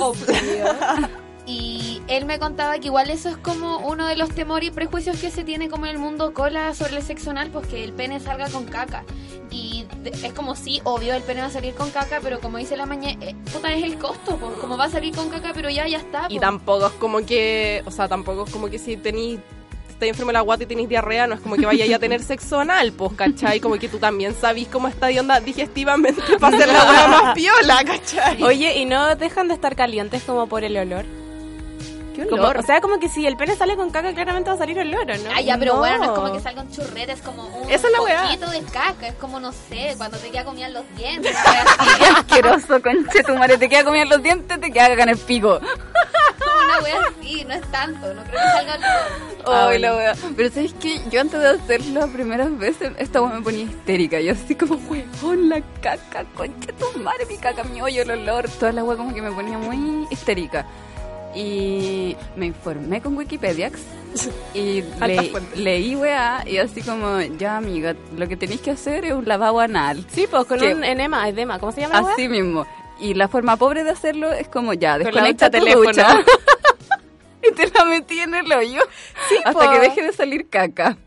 [1.47, 5.19] Y él me contaba que igual eso es como uno de los temores y prejuicios
[5.19, 7.93] que se tiene como en el mundo cola sobre el sexo anal, pues que el
[7.93, 9.03] pene salga con caca.
[9.51, 12.75] Y es como sí, obvio, el pene va a salir con caca, pero como dice
[12.75, 15.69] la mañana, eh, puta, es el costo, pues como va a salir con caca, pero
[15.69, 16.25] ya, ya está.
[16.25, 16.41] Y pues.
[16.41, 19.39] tampoco es como que, o sea, tampoco es como que si tenéis,
[19.89, 22.21] estáis enfermo de la guata y tenéis diarrea, no es como que vayáis a tener
[22.23, 23.59] sexo anal, pues, ¿cachai?
[23.59, 27.33] Como que tú también sabís cómo está de onda digestivamente para hacer la hueá más
[27.35, 28.43] piola, ¿cachai?
[28.43, 31.05] Oye, ¿y no dejan de estar calientes como por el olor?
[32.15, 34.59] Qué Como- o sea, como que si el pene sale con caca, claramente va a
[34.59, 35.29] salir olor, ¿o ¿no?
[35.35, 35.79] Ah, ya, pero No.
[35.79, 38.23] bueno, no es como que salga un churrete, es como un Esa es la weá.
[38.23, 41.35] poquito de caca, es como, no sé, cuando te queda comida en los dientes,
[41.79, 43.57] así, Asqueroso, conche tu madre.
[43.57, 45.59] Te queda comiendo los dientes, te queda en el pico.
[45.59, 49.67] una weá así, no es tanto, no creo que salga todo.
[49.69, 50.15] Ay, la wea.
[50.35, 50.99] Pero ¿sabes qué?
[51.11, 54.19] Yo antes de hacerlo las primeras veces, esta wea me ponía histérica.
[54.19, 58.49] Yo así como, weón, la caca, concha tu madre, mi caca, mi hoyo, el olor.
[58.49, 60.65] Toda la wea como que me ponía muy histérica.
[61.35, 63.69] Y me informé con Wikipedia
[64.53, 69.13] y le- leí wea y así como, ya amiga, lo que tenéis que hacer es
[69.13, 70.05] un lavado anal.
[70.09, 70.73] Sí, pues con ¿Qué?
[70.73, 72.65] un enema, edema, ¿cómo se llama la Así mismo.
[72.99, 75.89] Y la forma pobre de hacerlo es como ya, desconecta tu teléfono.
[75.89, 76.19] ducha.
[77.43, 78.81] y te la metí en el hoyo
[79.43, 79.71] hasta po.
[79.71, 80.97] que deje de salir caca.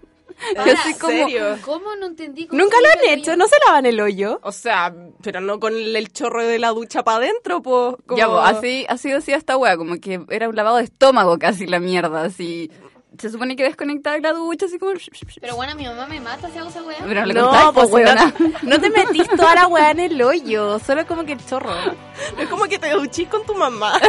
[0.55, 1.59] Y Ahora, así como, serio?
[1.64, 2.46] ¿Cómo no entendí?
[2.46, 4.38] cómo Nunca lo han hecho, no se lavan el hoyo.
[4.42, 7.96] O sea, pero no con el chorro de la ducha para adentro, pues.
[8.07, 11.38] como- Ya, pues, así, así decía esta wea, como que era un lavado de estómago
[11.38, 12.70] casi la mierda, así.
[13.18, 14.92] Se supone que desconectaba la ducha, así como...
[15.40, 16.98] Pero bueno, mi mamá me mata si hago esa weá.
[17.05, 18.14] Pero no le No, pues weona.
[18.38, 21.72] no, no te metís toda la weá en el hoyo, solo como que el chorro.
[22.38, 23.98] Es como que te duchís con tu mamá.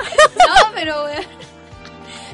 [0.00, 1.20] No, pero weá.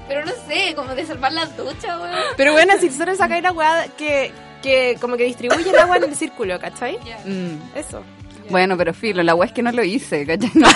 [0.08, 2.14] Pero no sé, como de salvar las duchas, weón.
[2.36, 6.04] Pero bueno, si solo sacáis la weá que, que como que distribuye el agua en
[6.04, 6.98] el círculo, ¿cachai?
[7.04, 7.18] Ya.
[7.24, 7.60] Mm.
[7.74, 8.02] Eso.
[8.48, 10.50] Bueno, pero filo, la wea es que no lo hice, ¿cachai?
[10.54, 10.68] No,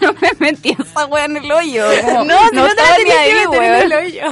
[0.00, 1.86] no me metí esa wea en el hoyo.
[2.04, 4.22] como, No, si no, te la que ahí, meter en el hoyo.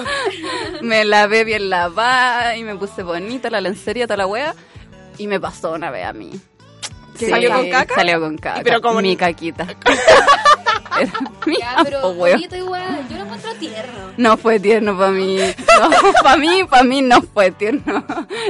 [0.83, 4.55] Me lavé bien lavada y me puse bonita la lencería, toda la wea.
[5.19, 6.33] Y me pasó una vez a mí.
[7.17, 7.95] Sí, ¿Salió con caca?
[7.95, 8.61] Salió con caca.
[8.65, 9.67] Pero como mi ni- caquita.
[11.01, 11.13] Era
[11.47, 12.35] mi Ya, pero po, wea.
[12.35, 13.07] bonito igual.
[13.09, 13.99] Yo lo encuentro tierno.
[14.17, 15.37] No fue tierno para mí.
[15.39, 18.05] No, para mí, para mí no fue tierno.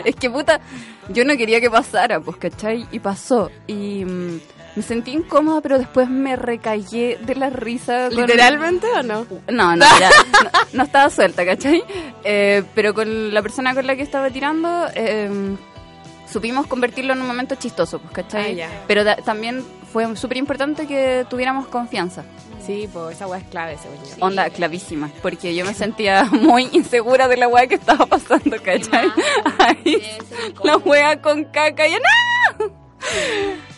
[0.05, 0.61] Es que puta,
[1.09, 2.87] yo no quería que pasara, pues, ¿cachai?
[2.93, 3.51] Y pasó.
[3.67, 4.41] Y mm,
[4.77, 8.09] me sentí incómoda, pero después me recallé de la risa.
[8.11, 9.27] con- ¿Literalmente o no?
[9.49, 10.11] No, no, ya,
[10.45, 11.83] no, no estaba suelta, ¿cachai?
[12.25, 15.57] Eh, pero con la persona con la que estaba tirando, eh,
[16.31, 18.61] supimos convertirlo en un momento chistoso, pues, ¿cachai?
[18.61, 18.69] Ah.
[18.87, 19.65] Pero da- también
[19.97, 22.23] fue súper importante que tuviéramos confianza.
[22.67, 24.27] Sí, pues esa weá es clave, según yo.
[24.27, 29.11] Onda clavísima, porque yo me sentía muy insegura de la weá que estaba pasando, ¿cachai?
[29.59, 30.07] Ahí,
[30.63, 32.69] la weá con caca, y ¡no!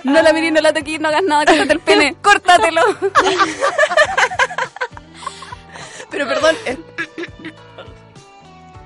[0.02, 2.82] No la miré, no la toqué, no hagas nada, córtate el pene, córtatelo.
[6.10, 6.56] Pero perdón.
[6.66, 6.78] eh,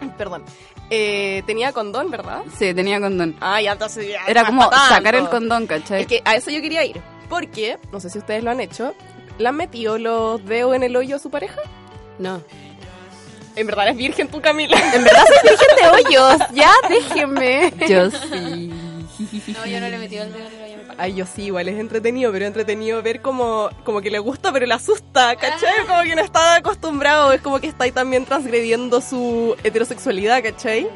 [0.19, 0.45] perdón.
[0.91, 2.43] Eh, tenía condón, ¿verdad?
[2.59, 3.35] Sí, tenía condón.
[3.41, 6.03] Ah, ya entonces ya Era como sacar el condón, ¿cachai?
[6.03, 7.01] Es que a eso yo quería ir.
[7.33, 8.95] Porque, no sé si ustedes lo han hecho,
[9.39, 11.63] ¿le han metido los dedos en el hoyo a su pareja?
[12.19, 12.43] No.
[13.57, 14.77] En verdad eres virgen tú, Camila.
[14.95, 16.39] En verdad soy virgen de hoyos.
[16.53, 17.73] Ya, déjenme.
[17.89, 18.71] Yo sí.
[19.49, 20.95] No, yo no le he metido el dedo en el hoyo.
[20.99, 24.53] Ay, yo sí, igual es entretenido, pero es entretenido ver como, como que le gusta,
[24.53, 25.87] pero le asusta, ¿cachai?
[25.87, 30.87] Como que no está acostumbrado, es como que está ahí también transgrediendo su heterosexualidad, ¿cachai?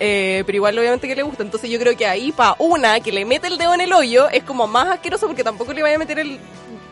[0.00, 3.12] Eh, pero igual obviamente que le gusta, entonces yo creo que ahí para una que
[3.12, 5.96] le mete el dedo en el hoyo es como más asqueroso porque tampoco le vaya
[5.96, 6.40] a meter el...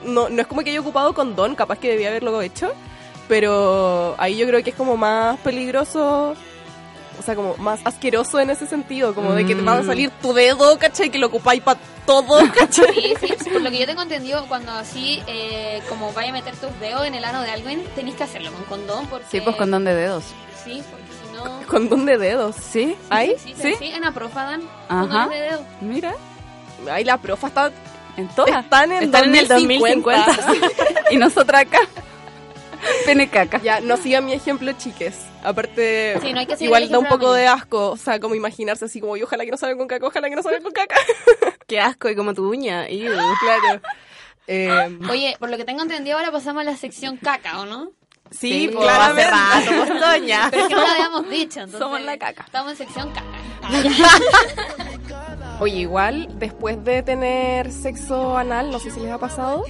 [0.05, 2.73] No, no es como que haya ocupado condón, capaz que debía haberlo hecho,
[3.29, 6.37] pero ahí yo creo que es como más peligroso
[7.19, 10.11] o sea, como más asqueroso en ese sentido, como de que te va a salir
[10.21, 11.11] tu dedo, ¿cachai?
[11.11, 13.15] Que lo ocupáis para todo, ¿cachai?
[13.21, 16.57] Sí, sí, por lo que yo tengo entendido, cuando así, eh, como vaya a meter
[16.57, 19.07] tus dedos en el ano de alguien, tenéis que hacerlo con condón.
[19.07, 20.25] Porque, Sí, pues condón de dedos.
[20.65, 21.67] Sí, porque no.
[21.67, 22.57] Condón de dedos.
[22.57, 22.97] ¿Sí?
[23.11, 23.35] ¿Ahí?
[23.39, 23.75] Sí, ¿Sí?
[23.79, 24.63] sí, en Aprofadan.
[24.89, 25.01] Ajá.
[25.01, 25.67] Condones de dedo.
[25.81, 26.15] Mira,
[26.91, 27.71] Ahí la profa está...
[28.17, 28.65] en todas.
[28.65, 30.37] Están en, Están en el 2050.
[31.11, 31.79] y nosotras acá.
[33.07, 33.61] Pene caca.
[33.63, 35.17] ya, no sigan mi ejemplo, chiques.
[35.45, 37.91] Aparte, Sí, no hay que igual da un poco de asco.
[37.93, 40.37] O sea, como imaginarse así como, y ojalá que no salgan con caca, ojalá que
[40.37, 40.97] no salgan con caca.
[41.69, 42.89] Qué asco, y como tu uña.
[42.91, 43.13] iu.
[43.41, 43.81] claro.
[44.49, 47.93] Eh, Oye, por lo que tengo entendido, ahora pasamos a la sección caca, ¿o no?
[48.33, 49.31] Sí, hace claramente.
[49.31, 50.49] rato, pues, doña.
[50.51, 51.61] Pero es que no lo habíamos dicho.
[51.61, 52.45] Entonces, Somos la caca.
[52.45, 53.27] Estamos en sección caca.
[55.61, 59.65] Oye, igual, después de tener sexo anal, no sé si les ha pasado,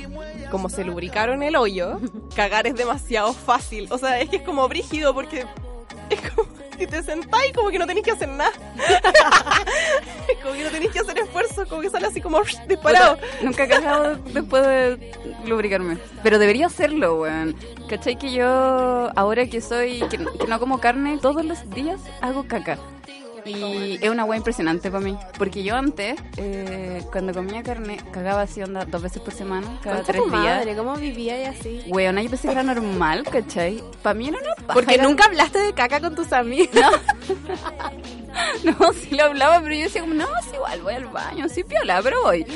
[0.50, 2.00] como se lubricaron el hoyo,
[2.34, 3.88] cagar es demasiado fácil.
[3.90, 5.44] O sea, es que es como brígido porque
[6.08, 6.48] es como
[6.82, 8.50] que te sentáis como que no tenéis que hacer nada.
[10.42, 13.16] como que no tenéis que hacer esfuerzo, como que sale así como disparado.
[13.16, 15.12] Puta, Nunca he cagado después de
[15.46, 15.98] lubricarme.
[16.24, 17.54] Pero debería hacerlo, weón.
[17.88, 22.44] ¿Cachai que yo, ahora que soy, que, que no como carne, todos los días hago
[22.48, 22.78] caca?
[23.44, 25.16] Y es una weá impresionante para mí.
[25.36, 30.02] Porque yo antes, eh, cuando comía carne, cagaba así onda dos veces por semana, cada
[30.02, 30.42] tres tu días.
[30.58, 31.82] madre, ¿cómo vivía y así?
[31.88, 33.82] Weón, yo pensé que era normal, ¿cachai?
[34.02, 36.70] Para mí era una paja, Porque era- nunca hablaste de caca con tus amigos.
[38.64, 41.64] No, sí lo hablaba, pero yo decía como, no, sí, igual voy al baño, sí
[41.64, 42.46] piola, pero voy.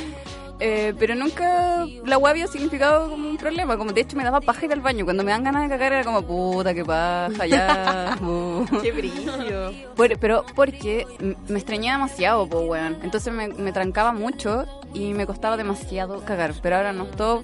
[0.58, 3.76] Eh, pero nunca la weá había significado como un problema.
[3.76, 5.04] Como de hecho me daba paja ir al baño.
[5.04, 8.16] Cuando me dan ganas de cagar era como, puta, qué paja, ya.
[8.22, 8.64] uh".
[8.82, 9.72] Qué brillo.
[9.94, 11.06] Por- pero porque
[11.48, 12.96] me extrañaba demasiado, po, weón.
[13.02, 14.64] Entonces me, me trancaba mucho
[14.94, 16.54] y me costaba demasiado cagar.
[16.62, 17.42] Pero ahora no, todo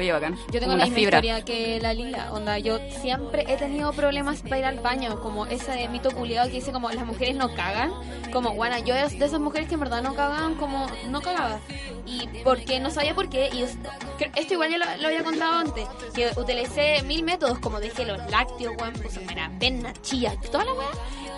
[0.00, 0.32] lleva acá.
[0.52, 1.18] Yo tengo la misma fibra.
[1.18, 2.32] historia que la Lila.
[2.32, 5.20] Onda, yo siempre he tenido problemas para ir al baño.
[5.20, 7.92] Como ese mito culiado que dice como las mujeres no cagan.
[8.32, 11.58] Como, bueno, yo de de esas mujeres que en verdad no cagaban, como no cagaba.
[12.06, 13.50] Y porque no sabía por qué.
[13.52, 15.86] Y esto igual ya lo, lo había contado antes.
[16.14, 20.72] Que utilicé mil métodos, como dejé los lácteos, weón, puse mera pena, chilla, toda la
[20.74, 20.88] weá.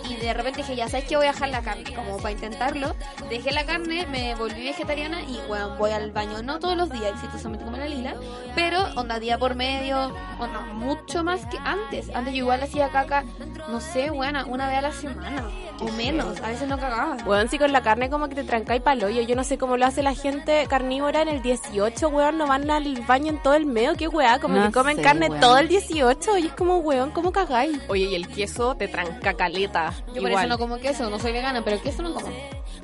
[0.09, 2.95] Y de repente dije, ya sabes que voy a dejar la carne, como para intentarlo.
[3.29, 7.13] Dejé la carne, me volví vegetariana y, weón, voy al baño, no todos los días,
[7.15, 8.15] exitosamente como la lila,
[8.55, 12.11] pero onda día por medio, onda mucho más que antes.
[12.15, 13.25] Antes yo igual hacía caca,
[13.69, 15.49] no sé, buena, una vez a la semana
[15.81, 17.17] o menos, a veces no cagaba.
[17.25, 19.23] Weón, si con la carne como que te trancáis pa'l hoyo.
[19.23, 22.39] Yo no sé cómo lo hace la gente carnívora en el 18, weón.
[22.39, 23.95] No van al baño en todo el medio.
[23.97, 24.39] ¿Qué weá?
[24.39, 25.41] Como No que comen sé, carne weón.
[25.41, 26.39] todo el 18.
[26.39, 27.79] Y es como, weón, ¿cómo cagáis?
[27.89, 29.92] Oye, y el queso te tranca caleta.
[30.09, 30.45] Yo por Igual.
[30.45, 32.29] eso no como queso, no soy vegana, pero queso no como.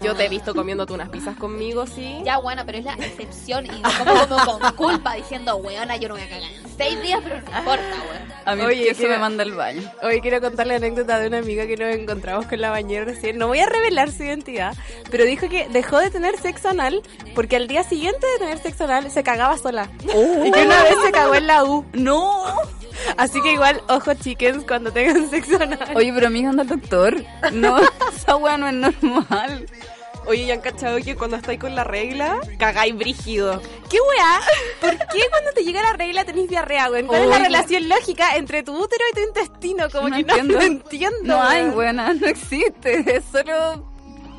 [0.00, 2.20] Yo te he visto comiéndote unas pizzas conmigo, sí.
[2.24, 6.08] Ya, buena, pero es la excepción y no como, como con culpa diciendo, weona, yo
[6.08, 8.32] no voy a cagar en seis días, pero no importa, weón.
[8.44, 9.82] A mí Oye, eso quiero- me manda al baño.
[10.02, 13.38] Hoy quiero contar la anécdota de una amiga que nos encontramos con la bañera recién.
[13.38, 14.74] No voy a revelar su identidad,
[15.10, 17.02] pero dijo que dejó de tener sexo anal
[17.34, 19.90] porque al día siguiente de tener sexo anal se cagaba sola.
[20.02, 21.84] Y que una vez se cagó en la U.
[21.92, 22.44] ¡No!
[23.16, 25.78] Así que igual, ojo chickens cuando tengan sexo anal.
[25.94, 27.16] Oye, pero amiga, anda al doctor.
[27.52, 27.78] No,
[28.16, 29.66] esa weá no es normal.
[30.28, 33.60] Oye, ¿ya han cachado que cuando estáis con la regla, cagáis brígido?
[33.90, 34.40] ¿Qué weá?
[34.80, 37.06] ¿Por qué cuando te llega la regla tenés diarrea, weón?
[37.06, 39.88] ¿Cuál es la relación lógica entre tu útero y tu intestino?
[39.90, 40.54] Como No que entiendo.
[40.58, 41.18] no entiendo.
[41.22, 41.96] No hay, weón.
[41.96, 43.16] no existe.
[43.16, 43.88] Es solo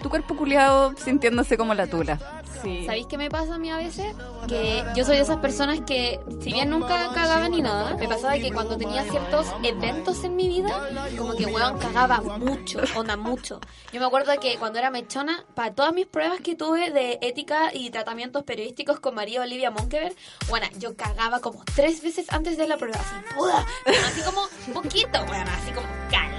[0.04, 2.38] tu cuerpo culiado sintiéndose como la tula.
[2.62, 2.86] Sí.
[2.86, 4.15] ¿Sabéis qué me pasa a mí a veces?
[4.48, 8.38] Que yo soy de esas personas que, si bien nunca cagaba ni nada, me pasaba
[8.38, 13.60] que cuando tenía ciertos eventos en mi vida, como que weón cagaba mucho, onda mucho.
[13.93, 17.74] Yo me acuerdo que cuando era mechona, para todas mis pruebas que tuve de ética
[17.74, 20.13] y tratamientos periodísticos con María Olivia Monkever,
[20.50, 24.41] bueno, yo cagaba como tres veces antes de la prueba, así, así como
[24.74, 25.88] poquito, weón, así como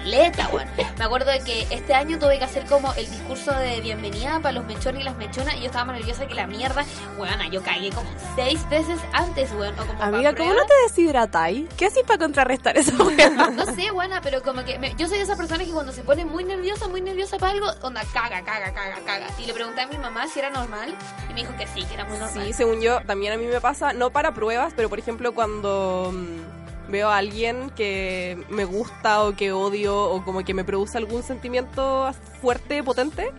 [0.05, 0.69] caleta, weón.
[0.99, 4.53] Me acuerdo de que este año tuve que hacer como el discurso de bienvenida para
[4.53, 6.85] los mechones y las mechonas y yo estaba más nerviosa que la mierda.
[7.19, 9.79] Weona, yo cagué como seis veces antes, weón.
[9.79, 11.69] O como Amiga, ¿cómo no te deshidratáis?
[11.77, 13.31] ¿Qué haces para contrarrestar esa weá?
[13.51, 16.03] No sé, buena, pero como que me- yo soy de esa persona que cuando se
[16.03, 19.27] pone muy nerviosa, muy nerviosa para algo, onda, caga, caga, caga, caga.
[19.39, 20.95] Y le pregunté a mi mamá si era normal
[21.29, 22.45] y me dijo que sí, que era muy normal.
[22.47, 26.13] Sí, según yo, también a mí me pasa, no para pruebas, pero por ejemplo cuando
[26.13, 26.60] mm,
[26.91, 31.23] veo a alguien que me gusta o que odio o como que me produce algún
[31.23, 33.33] sentimiento fuerte, potente,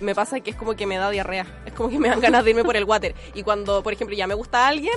[0.00, 1.46] me pasa que es como que me da diarrea.
[1.66, 3.14] Es como que me dan ganas de irme por el water.
[3.34, 4.94] Y cuando, por ejemplo, ya me gusta alguien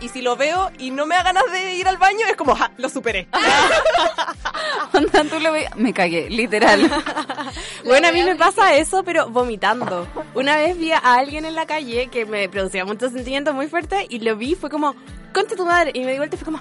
[0.00, 2.54] y si lo veo y no me da ganas de ir al baño, es como,
[2.54, 2.70] ¡ja!
[2.76, 3.26] Lo superé.
[4.92, 6.90] Onda, tú lo me cagué, literal.
[7.84, 10.06] Bueno, a mí me pasa eso, pero vomitando.
[10.34, 14.04] Una vez vi a alguien en la calle que me producía muchos sentimientos muy fuertes
[14.10, 14.94] y lo vi, fue como,
[15.32, 15.90] conte tu madre.
[15.94, 16.60] Y me di vuelta y fue como,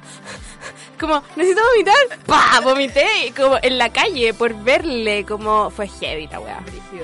[1.00, 2.20] como, necesito vomitar.
[2.26, 2.60] ¡Pah!
[2.64, 6.60] Vomité como en la calle por verle, como, fue heavy la weá.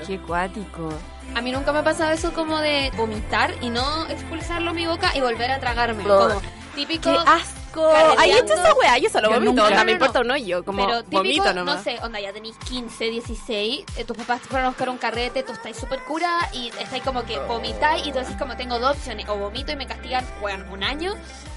[0.06, 0.88] Qué cuático.
[1.34, 4.86] A mí nunca me ha pasado eso como de vomitar y no expulsarlo a mi
[4.86, 6.02] boca y volver a tragarme.
[6.04, 6.40] Como
[6.76, 7.10] típico.
[7.10, 7.90] ¡Qué asco!
[8.18, 10.26] Ay, hecho esa weá, yo solo Yo vomito, onda, No, me no, importa no.
[10.26, 11.76] un hoyo, como pero típico, vomito nomás.
[11.78, 15.42] no sé, onda, ya tenéis 15, 16, eh, tus papás fueron a buscar un carrete,
[15.42, 18.96] tú estáis súper curada y estáis como que vomitáis y tú decís como tengo dos
[18.96, 20.24] opciones, o vomito y me castigan,
[20.70, 21.14] un año,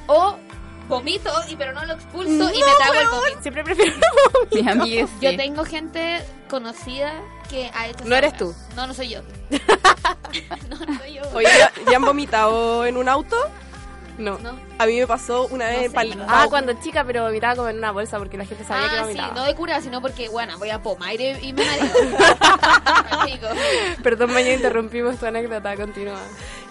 [0.08, 0.36] o
[0.88, 3.41] vomito y pero no lo expulso y me trago el vómito.
[3.41, 3.93] Siempre prefiero
[4.52, 5.10] Mis amigas.
[5.22, 5.38] Yo sí.
[5.38, 7.13] tengo gente conocida
[7.50, 8.56] que ha hecho No eres tú.
[8.76, 9.22] No, no soy yo.
[10.70, 11.24] no, no soy yo.
[11.34, 13.36] Oye, ¿ya, ya han vomitado en un auto?
[14.17, 14.39] No.
[14.39, 14.58] No.
[14.80, 16.26] A mí me pasó una vez sé, en Pal-.
[16.28, 19.00] Ah, cuando chica, pero vomitaba como en una bolsa porque la gente sabía que Ah,
[19.02, 19.34] sí, vomitaba.
[19.36, 23.50] no de cura, sino porque, bueno, voy a pomar y, me mareo.
[24.02, 26.20] Perdón, mañana interrumpimos tu anécdota, continúa.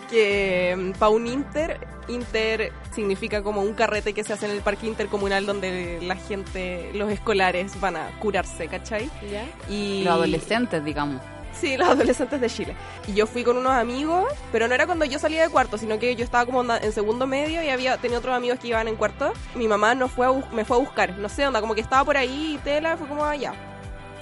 [0.07, 4.87] Que para un inter, inter significa como un carrete que se hace en el parque
[4.87, 9.11] intercomunal donde la gente, los escolares van a curarse, ¿cachai?
[9.31, 9.45] ¿Ya?
[9.69, 11.21] Y Los adolescentes, digamos.
[11.53, 12.77] Sí, los adolescentes de Chile.
[13.07, 15.99] Y yo fui con unos amigos, pero no era cuando yo salía de cuarto, sino
[15.99, 18.97] que yo estaba como en segundo medio y había tenía otros amigos que iban en
[18.97, 19.33] cuarto.
[19.55, 22.05] Mi mamá nos fue a me fue a buscar, no sé, onda, como que estaba
[22.05, 23.55] por ahí y tela, fue como allá.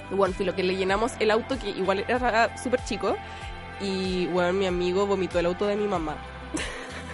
[0.09, 3.15] Y bueno, fui lo que le llenamos el auto, que igual era súper chico.
[3.81, 6.15] Y bueno, mi amigo vomitó el auto de mi mamá.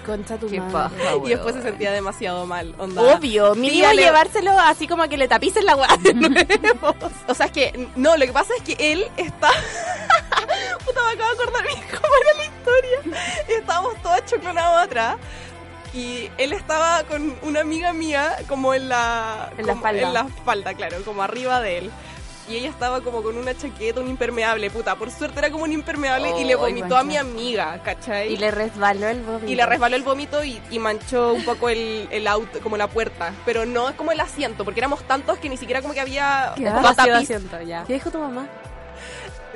[0.05, 0.73] Concha tu Qué madre.
[0.73, 3.01] paja, Y después se sentía demasiado mal, onda.
[3.15, 6.95] Obvio, mínimo Dígale- llevárselo así como que le tapicen la weá de nuevo.
[7.27, 9.49] O sea, es que, no, lo que pasa es que él está...
[10.85, 13.21] Puta, me acabo de acordar bien cómo era la historia.
[13.47, 15.17] Estábamos todas choclonados atrás.
[15.93, 19.51] Y él estaba con una amiga mía como en la...
[19.57, 20.01] En la espalda.
[20.01, 21.91] En la espalda, claro, como arriba de él.
[22.51, 24.97] Y ella estaba como con una chaqueta, un impermeable, puta.
[24.97, 28.33] Por suerte era como un impermeable y le Oh, vomitó a mi amiga, ¿cachai?
[28.33, 29.49] Y le resbaló el vómito.
[29.49, 32.87] Y le resbaló el vómito y, y manchó un poco el, el auto, como la
[32.89, 33.33] puerta.
[33.45, 36.53] Pero no es como el asiento, porque éramos tantos que ni siquiera como que había
[36.57, 37.85] Qué asiento, ya.
[37.85, 38.47] ¿Qué dijo tu mamá?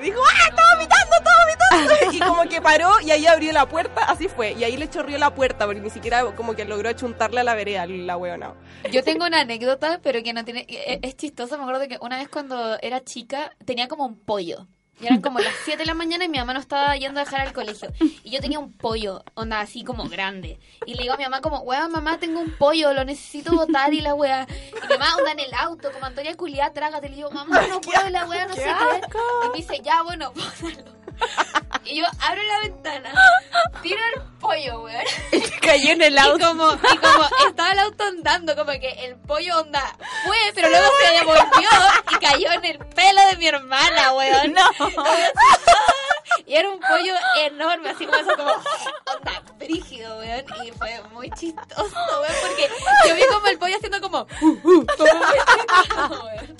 [0.05, 2.11] Dijo, ¡ah, está vomitando, está vomitando!
[2.13, 4.53] y como que paró y ahí abrió la puerta, así fue.
[4.53, 7.55] Y ahí le chorrió la puerta, porque ni siquiera como que logró chuntarle a la
[7.55, 8.53] vereda, la weona.
[8.91, 10.65] Yo tengo una anécdota, pero que no tiene.
[10.69, 11.57] e- Es chistosa.
[11.57, 14.67] Me acuerdo que una vez cuando era chica tenía como un pollo.
[14.99, 17.25] Y eran como las 7 de la mañana y mi mamá no estaba yendo a
[17.25, 17.91] dejar al colegio.
[18.23, 20.57] Y yo tenía un pollo, onda así como grande.
[20.85, 23.93] Y le digo a mi mamá como, weá, mamá, tengo un pollo, lo necesito botar
[23.93, 24.47] y la weá.
[24.49, 27.09] Y mi mamá onda en el auto, como Antonia Culiá, trágate.
[27.09, 29.19] Le digo, mamá, no puedo, la weá, no sé qué.
[29.45, 30.31] Y me dice, ya, bueno,
[30.61, 30.95] bótalo.
[31.85, 33.13] Y yo abro la ventana,
[33.83, 35.03] tiro el pollo, weón.
[35.61, 36.47] Cayó en el Y auto.
[36.47, 39.95] como, y como estaba el auto andando, como que el pollo onda
[40.25, 41.69] fue, pero luego se devolvió
[42.11, 44.53] y cayó en el pelo de mi hermana, weón.
[44.53, 44.61] No.
[46.47, 50.45] Y era un pollo enorme, así como eso, como onda brígido, weón.
[50.65, 52.69] Y fue muy chistoso, weón, porque
[53.07, 56.57] yo vi como el pollo haciendo como, uh, uh, como weón.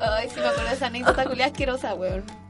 [0.00, 2.43] Ay, sí me acuerdo de esa anécdota culiada asquerosa, weón.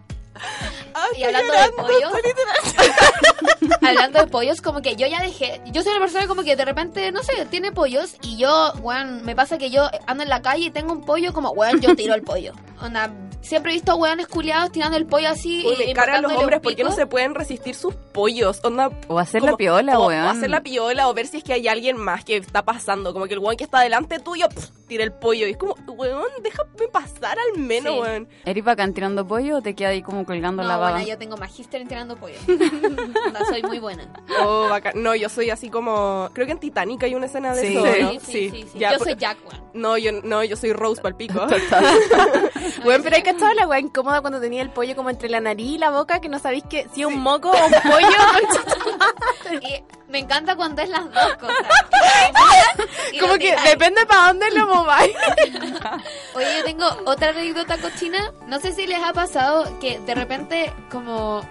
[1.16, 2.12] Y hablando de pollos,
[3.82, 5.60] hablando de pollos, como que yo ya dejé.
[5.66, 9.24] Yo soy una persona como que de repente, no sé, tiene pollos y yo, weón,
[9.24, 11.94] me pasa que yo ando en la calle y tengo un pollo, como, weón, yo
[11.94, 12.52] tiro el pollo.
[12.80, 15.64] Onda, siempre he visto hueones culiados tirando el pollo así.
[15.66, 18.60] Uy, y me cargan los invocándole un hombres porque no se pueden resistir sus pollos.
[18.64, 20.24] Onda, O hacer la piola, o, weón.
[20.24, 23.12] o hacer la piola o ver si es que hay alguien más que está pasando.
[23.12, 25.46] Como que el weón que está delante tuyo pff, tira el pollo.
[25.46, 28.00] Y es como, weón, déjame pasar al menos, Sí.
[28.00, 28.28] weón.
[28.46, 30.92] ¿Eres bacán tirando pollo o te queda ahí como colgando No, la baba?
[30.92, 32.36] bueno, yo tengo magíster en tirando pollo.
[33.26, 34.08] Onda, soy muy buena.
[34.42, 35.02] Oh, bacán.
[35.02, 36.30] No, yo soy así como.
[36.32, 37.76] Creo que en Titanic hay una escena de Sí.
[37.76, 38.10] eso, Sí, ¿no?
[38.12, 38.78] sí, sí, sí, sí.
[38.78, 39.64] Ya, yo por- soy Jack, weón.
[39.74, 41.44] No, yo, no, yo soy Rose Palpico.
[42.84, 45.72] Weón, pero hay cachado la weá incómoda cuando tenía el pollo como entre la nariz
[45.74, 48.03] y la boca que no sabéis que si es un moco o un pollo.
[49.60, 51.66] Y me encanta cuando es las dos cosas.
[53.12, 55.14] Y como que depende para dónde lo mováis.
[56.34, 58.32] Oye, yo tengo otra anécdota cochina.
[58.46, 61.42] No sé si les ha pasado que de repente como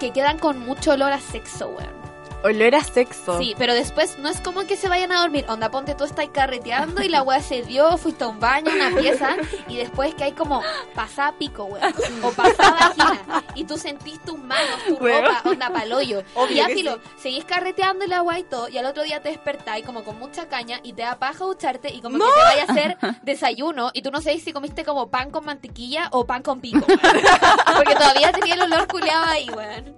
[0.00, 2.01] que quedan con mucho olor a sexo, weón.
[2.44, 3.38] Olor a sexo.
[3.38, 5.44] Sí, pero después no es como que se vayan a dormir.
[5.48, 8.90] Onda, ponte tú estás carreteando y la weá se dio, fuiste a un baño, una
[9.00, 9.36] pieza,
[9.68, 10.62] y después que hay como
[10.94, 11.94] pasada pico, weón.
[12.22, 13.44] O pasada vagina.
[13.54, 15.24] Y tú sentís tus manos, tu Weón.
[15.24, 16.22] ropa, onda paloyo.
[16.34, 19.28] Obvio y ya filo, seguís carreteando la weá y todo, y al otro día te
[19.28, 22.62] despertáis como con mucha caña y te da paja ducharte y como que te vaya
[22.62, 26.42] a hacer desayuno y tú no sabes si comiste como pan con mantequilla o pan
[26.42, 27.00] con pico, weón.
[27.76, 29.94] Porque todavía tenía el olor culeado ahí, weón.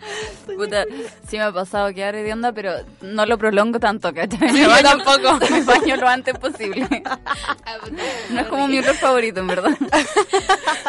[0.56, 0.84] Puta,
[1.28, 4.52] sí me ha pasado quedar hedionda, pero no lo prolongo tanto, ¿cachai?
[4.52, 5.38] Me baño- tampoco.
[5.50, 6.86] Me baño lo antes posible.
[7.04, 7.18] Ah,
[8.30, 9.76] No es como mi olor favorito, en verdad.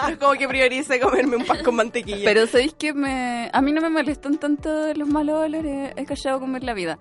[0.09, 2.23] es como que priorice comerme un pan con mantequilla.
[2.23, 3.49] Pero sabéis que me...
[3.51, 5.93] a mí no me molestan tanto los malos olores.
[5.95, 6.97] He callado comer la vida.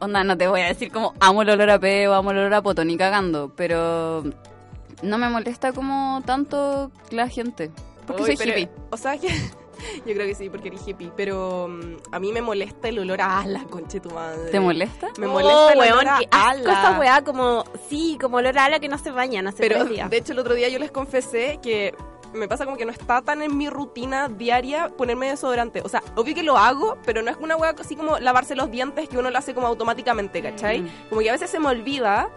[0.00, 2.54] Onda, no te voy a decir como amo el olor a peo, amo el olor
[2.54, 3.52] a poto, ni cagando.
[3.56, 4.24] Pero
[5.02, 7.70] no me molesta como tanto la gente.
[8.06, 8.68] Porque Uy, soy pero- hippie.
[8.90, 9.28] O sea que.
[10.06, 11.10] Yo creo que sí, porque eres hippie.
[11.16, 14.50] Pero mm, a mí me molesta el olor a ala, conche tu madre.
[14.50, 15.08] ¿Te molesta?
[15.18, 16.72] Me Oh, molesta el weón, olor a asco ala.
[16.72, 19.90] esa weá como, sí, como olor a ala que no se bañan hace Pero tres
[19.90, 20.10] días.
[20.10, 21.94] de hecho el otro día yo les confesé que
[22.34, 25.80] me pasa como que no está tan en mi rutina diaria ponerme desodorante.
[25.82, 28.70] O sea, obvio que lo hago, pero no es una hueá así como lavarse los
[28.70, 30.82] dientes que uno lo hace como automáticamente, ¿cachai?
[30.82, 30.88] Mm.
[31.08, 32.28] Como que a veces se me olvida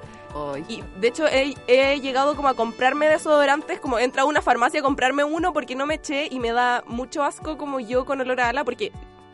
[0.68, 4.80] Y de hecho he, he llegado como a comprarme desodorantes, como entrar a una farmacia
[4.80, 8.22] a comprarme uno porque no me eché y me da mucho asco como yo con
[8.22, 8.92] olor a ala porque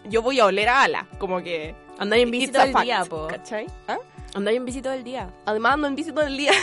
[0.09, 1.75] yo voy a oler a ala, como que...
[1.99, 3.27] Andáis en bici todo el fact, día, po.
[3.27, 3.67] ¿Cachai?
[3.87, 3.97] ¿Ah?
[4.35, 5.29] Andáis en bici todo el día.
[5.45, 6.51] Además ando en bici todo el día.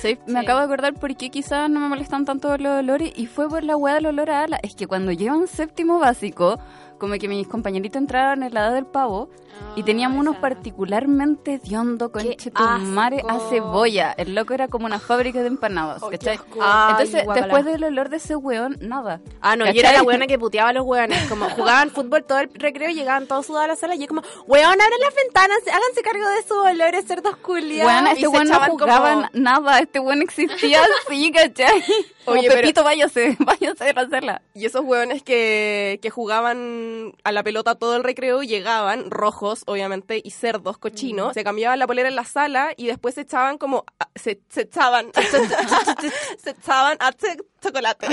[0.00, 3.26] Sí, me acabo de acordar por qué quizás no me molestan tanto los olores y
[3.26, 4.60] fue por la weá del olor a ala.
[4.62, 6.60] Es que cuando llevan séptimo básico,
[6.98, 9.28] como que mis compañeritos entraron en la edad del pavo
[9.74, 14.12] y teníamos unos particularmente hediondo con chetumare a cebolla.
[14.16, 16.38] El loco era como una fábrica de empanadas, ¿cachai?
[16.60, 19.20] Ay, Entonces, después del olor de ese weón, nada.
[19.40, 19.80] Ah, no, yo ¿Cachai?
[19.80, 21.28] era la weona que puteaba a los weones.
[21.28, 23.94] Como jugaban fútbol todo el recreo y llegaban todos sudados a la sala.
[23.96, 27.92] Y yo como, weón, abran las ventanas, háganse cargo de sus olores, cerdos culiados.
[27.92, 31.82] Weón, Y este se weón no echaban jugaba como- nada, este weón existía así, ¿cachai?
[32.28, 34.42] Como Oye, pero- Pepito, váyase, váyase a hacerla.
[34.54, 40.20] Y esos hueones que, que jugaban a la pelota todo el recreo llegaban, rojos, obviamente,
[40.22, 43.84] y cerdos, cochinos, se cambiaban la polera en la sala y después se echaban como...
[44.14, 45.10] Se, se echaban...
[46.42, 47.12] se echaban a
[47.60, 48.06] chocolate.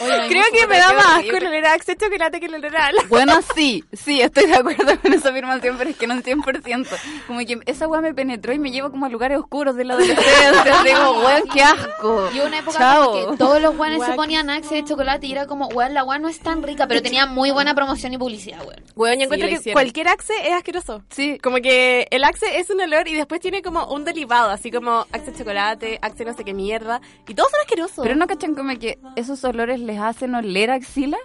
[0.00, 2.76] Oye, Creo que me da más asco el olor a Axe chocolate que el olor
[2.76, 3.02] a ala.
[3.08, 6.86] Bueno, sí, sí, estoy de acuerdo con esa afirmación, pero es que no un 100%.
[7.26, 9.94] Como que esa weá me penetró y me lleva como a lugares oscuros de la
[9.94, 10.82] adolescencia.
[10.84, 12.30] Digo, weón, qué asco.
[12.34, 13.10] Y una época Chao.
[13.12, 16.04] como que todos los guanes se ponían Axe de chocolate y era como, weón, la
[16.04, 18.82] weón no es tan rica, pero tenía muy buena promoción y publicidad, weón.
[18.96, 19.74] Weón, yo Sí, encuentro la que hicieron.
[19.74, 21.02] cualquier Axe es asqueroso.
[21.10, 24.70] Sí, Como que el Axe es un olor y después tiene como un derivado, así
[24.70, 27.00] como Axe chocolate, Axe no sé qué mierda.
[27.28, 28.02] Y todos son asquerosos.
[28.02, 31.18] pero no cachan como que esos olores les hacen oler axila,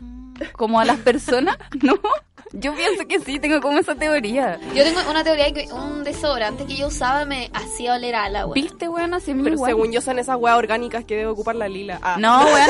[0.53, 1.95] como a las personas, ¿no?
[2.53, 4.57] Yo pienso que sí, tengo como esa teoría.
[4.73, 8.29] Yo tengo una teoría de que un desodorante que yo usaba me hacía oler a
[8.29, 8.53] weón.
[8.53, 9.13] ¿Viste, weón?
[9.13, 9.69] Así Pero igual.
[9.71, 11.99] según yo son esas hueas orgánicas que debe ocupar la lila.
[12.01, 12.15] Ah.
[12.17, 12.69] No, weón.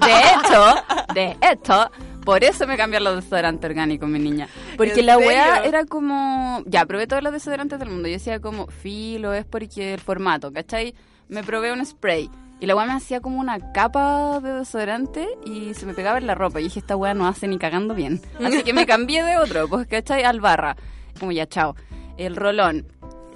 [0.00, 0.74] De hecho,
[1.14, 1.90] de hecho,
[2.24, 4.48] por eso me cambiaron los desodorantes orgánicos, mi niña.
[4.78, 5.28] Porque ¿En la serio?
[5.28, 6.62] weá era como.
[6.66, 8.08] Ya, probé todos los desodorantes del mundo.
[8.08, 10.94] Yo decía como, filo, es porque el formato, ¿cachai?
[11.28, 12.30] Me probé un spray.
[12.58, 16.26] Y la weá me hacía como una capa de desodorante y se me pegaba en
[16.26, 16.60] la ropa.
[16.60, 18.20] Y dije, esta weá no hace ni cagando bien.
[18.42, 20.24] Así que me cambié de otro, pues, ¿cachai?
[20.24, 20.76] Al barra.
[21.20, 21.76] Como ya, chao.
[22.16, 22.86] El rolón.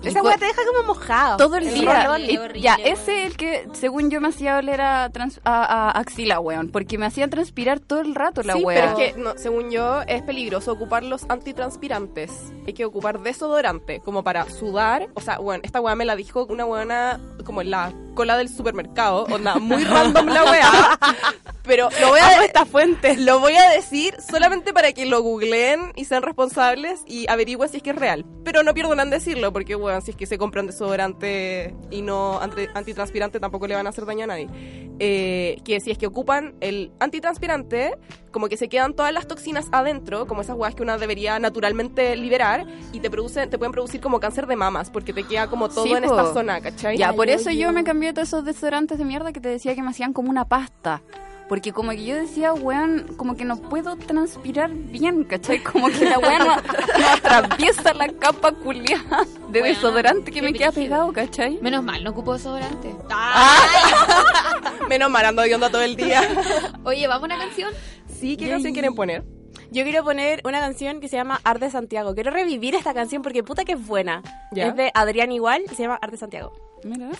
[0.02, 1.36] Esa weá te deja como mojado.
[1.36, 2.18] todo el, El día.
[2.18, 2.88] Y- horrible, ya, weón.
[2.88, 6.70] ese es el que, según yo, me hacía oler a, trans- a, a axila, weón.
[6.70, 8.94] Porque me hacía transpirar todo el rato la Sí, weá.
[8.94, 12.30] pero es que, no, según yo, es peligroso ocupar los antitranspirantes.
[12.66, 15.08] Hay que ocupar desodorante, como para sudar.
[15.14, 18.48] O sea, bueno, esta weá me la dijo una buena como en la cola del
[18.48, 20.98] supermercado, onda, muy random la weá.
[21.62, 23.16] Pero lo voy a esta fuente.
[23.16, 27.76] Lo voy a decir solamente para que lo googleen y sean responsables y averigüen si
[27.76, 28.24] es que es real.
[28.44, 32.40] Pero no pierdan en decirlo, porque bueno, si es que se compran desodorante y no
[32.40, 34.48] anti- antitranspirante tampoco le van a hacer daño a nadie.
[35.02, 37.96] Eh, que si es que ocupan el antitranspirante,
[38.30, 42.14] como que se quedan todas las toxinas adentro, como esas weas que una debería naturalmente
[42.16, 45.68] liberar, y te producen, te pueden producir como cáncer de mamas, porque te queda como
[45.68, 46.10] todo Sí, en po.
[46.18, 46.96] esta zona, ¿cachai?
[46.98, 49.82] Ya, por eso yo me cambié todos esos desodorantes de mierda que te decía que
[49.82, 51.00] me hacían como una pasta.
[51.50, 55.58] Porque como que yo decía, weón, como que no puedo transpirar bien, ¿cachai?
[55.58, 60.52] Como que la weón no, no atraviesa la capa culiada de Weón, desodorante que me
[60.52, 60.84] queda brígido.
[60.84, 61.58] pegado, ¿cachai?
[61.60, 62.94] Menos mal, no ocupo desodorante.
[64.88, 66.22] Menos mal, ando de onda todo el día.
[66.84, 67.72] Oye, ¿vamos a una canción?
[68.06, 69.24] Sí, ¿qué canción quieren poner?
[69.72, 72.14] Yo quiero poner una canción que se llama Arte Santiago.
[72.14, 74.22] Quiero revivir esta canción porque puta que es buena.
[74.52, 74.68] ¿Ya?
[74.68, 76.52] Es de Adrián Igual y se llama Arte Santiago.
[76.84, 77.10] Mira.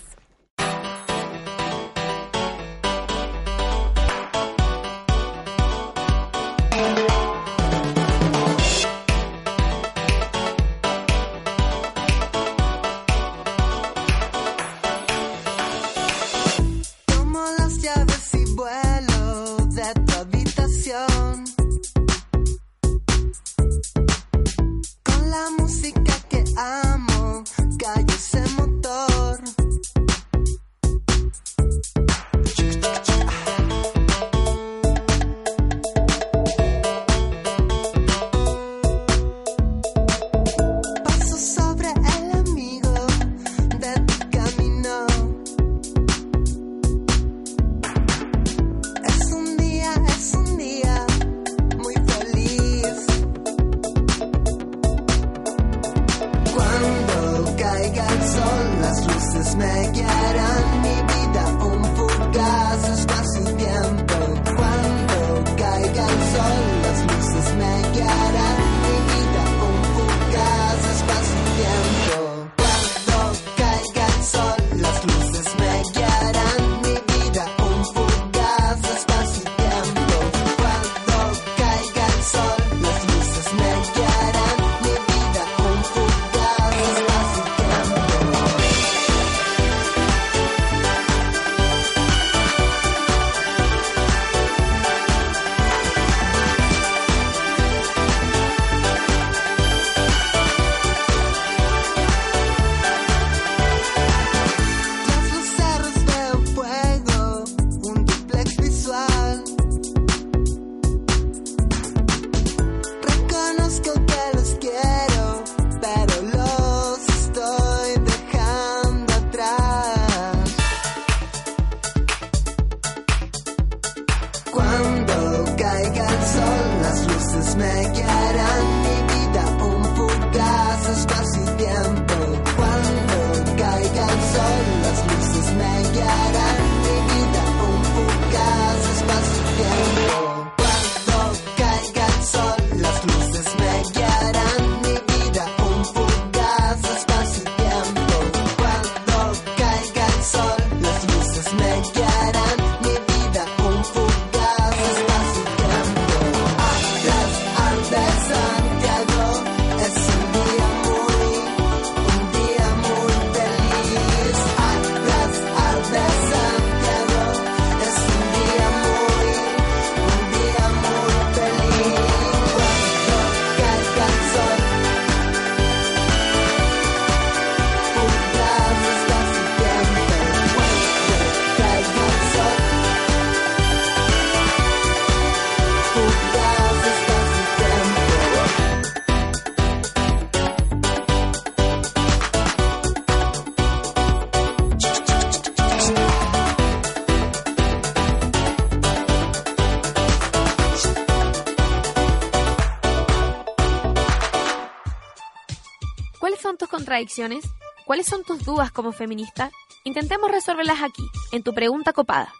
[206.50, 207.44] Son tus contradicciones?
[207.86, 209.52] ¿Cuáles son tus dudas como feminista?
[209.84, 212.34] Intentemos resolverlas aquí, en tu pregunta copada.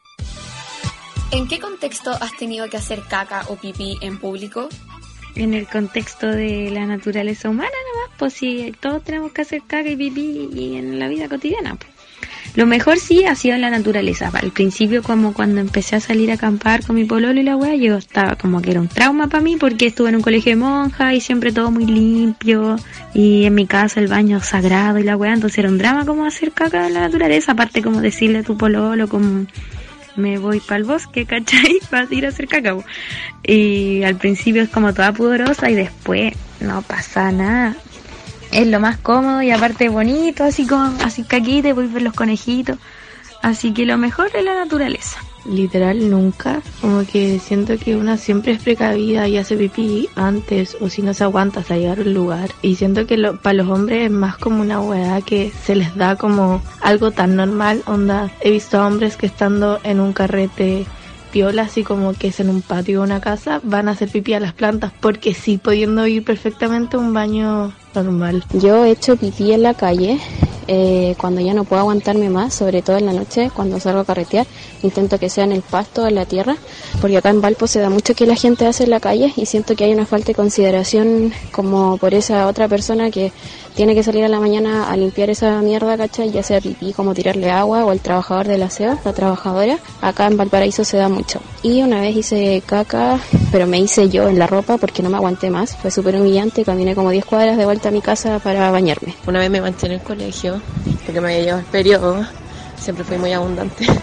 [1.30, 4.68] ¿En qué contexto has tenido que hacer caca o pipí en público?
[5.36, 9.88] en el contexto de la naturaleza humana nomás, pues si todos tenemos que hacer caca
[9.88, 11.76] y pipí y en la vida cotidiana.
[11.76, 11.99] pues.
[12.56, 14.30] Lo mejor sí ha sido la naturaleza.
[14.32, 17.76] Al principio, como cuando empecé a salir a acampar con mi pololo y la wea,
[17.76, 20.56] yo estaba como que era un trauma para mí porque estuve en un colegio de
[20.56, 22.76] monjas y siempre todo muy limpio.
[23.14, 26.24] Y en mi casa el baño sagrado y la wea, entonces era un drama como
[26.24, 27.52] hacer caca en la naturaleza.
[27.52, 29.46] Aparte, como decirle a tu pololo, como
[30.16, 31.78] me voy para el bosque, ¿cachai?
[31.88, 32.76] Para ir a hacer caca.
[33.44, 37.76] Y al principio es como toda pudorosa y después no pasa nada
[38.52, 42.02] es lo más cómodo y aparte bonito, así como así caquita y voy a ver
[42.02, 42.78] los conejitos.
[43.42, 45.18] Así que lo mejor es la naturaleza.
[45.46, 50.90] Literal nunca, como que siento que una siempre es precavida y hace pipí antes o
[50.90, 52.50] si no se aguanta hasta llegar al lugar.
[52.60, 55.96] Y siento que lo, para los hombres es más como una weá que se les
[55.96, 58.30] da como algo tan normal, onda.
[58.42, 60.84] He visto a hombres que estando en un carrete
[61.32, 64.34] piola, así como que es en un patio de una casa, van a hacer pipí
[64.34, 68.44] a las plantas porque sí, pudiendo ir perfectamente a un baño normal.
[68.52, 70.18] Yo he hecho pipí en la calle
[70.72, 74.04] eh, cuando ya no puedo aguantarme más, sobre todo en la noche, cuando salgo a
[74.04, 74.46] carretear.
[74.84, 76.56] Intento que sea en el pasto en la tierra,
[77.00, 79.46] porque acá en Valpo se da mucho que la gente hace en la calle y
[79.46, 83.32] siento que hay una falta de consideración como por esa otra persona que
[83.74, 86.30] tiene que salir a la mañana a limpiar esa mierda, ¿cachai?
[86.30, 89.78] Ya sea pipí, como tirarle agua, o el trabajador del aseo, la trabajadora.
[90.00, 91.40] Acá en Valparaíso se da mucho.
[91.62, 93.18] Y una vez hice caca,
[93.50, 95.76] pero me hice yo en la ropa porque no me aguanté más.
[95.76, 99.14] Fue súper humillante, caminé como 10 cuadras de vuelta a mi casa para bañarme.
[99.26, 100.60] Una vez me manché en el colegio
[101.04, 102.26] porque me había llevado el periodo.
[102.78, 103.86] Siempre fui muy abundante.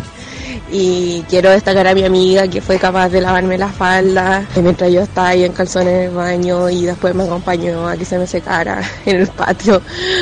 [0.72, 5.02] Y quiero destacar a mi amiga que fue capaz de lavarme la falda mientras yo
[5.02, 8.28] estaba ahí en calzones en el baño y después me acompañó a que se me
[8.28, 9.82] secara en el patio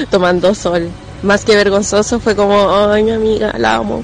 [0.09, 0.89] tomando sol.
[1.23, 4.03] Más que vergonzoso fue como, ay mi amiga, la amo.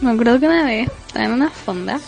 [0.00, 2.00] Me acuerdo que una vez estaba en una fonda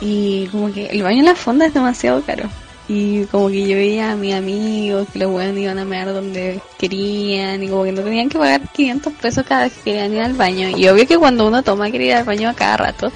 [0.00, 2.48] y como que el baño en la fonda es demasiado caro.
[2.86, 6.60] Y como que yo veía a mis amigos que los buenos iban a mear donde
[6.78, 10.20] querían y como que no tenían que pagar 500 pesos cada vez que querían ir
[10.20, 10.68] al baño.
[10.68, 13.10] Y obvio que cuando uno toma quiere ir al baño a cada rato.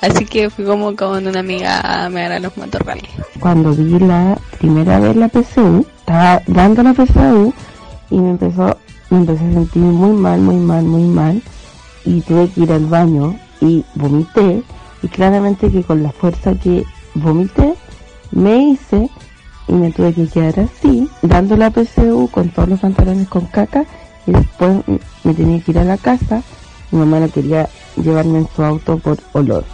[0.00, 3.08] Así que fui como con una amiga a mear a los matorrales.
[3.38, 7.54] Cuando vi la primera vez la PSU, estaba dando la PSU
[8.10, 8.76] y me empezó,
[9.10, 11.40] me empecé a sentir muy mal, muy mal, muy mal.
[12.04, 14.64] Y tuve que ir al baño y vomité.
[15.04, 17.74] Y claramente que con la fuerza que vomité,
[18.32, 19.08] me hice
[19.68, 23.84] y me tuve que quedar así, dando la PSU con todos los pantalones con caca
[24.26, 24.82] y después
[25.24, 26.42] me tenía que ir a la casa.
[26.90, 29.64] Mi mamá no quería llevarme en su auto por olor.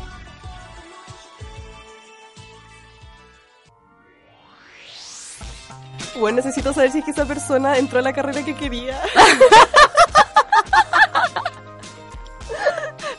[6.19, 9.01] Bueno, necesito saber si es que esa persona entró a la carrera que quería.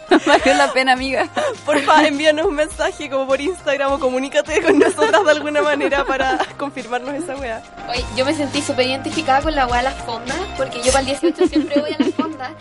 [0.26, 1.28] Valió la pena, amiga.
[1.66, 6.38] Porfa, envíanos un mensaje como por Instagram o comunícate con nosotras de alguna manera para
[6.58, 7.62] confirmarnos esa weá.
[7.90, 11.00] Oye, yo me sentí súper identificada con la weá de las fondas, porque yo para
[11.02, 12.52] el 18 siempre voy a las fondas.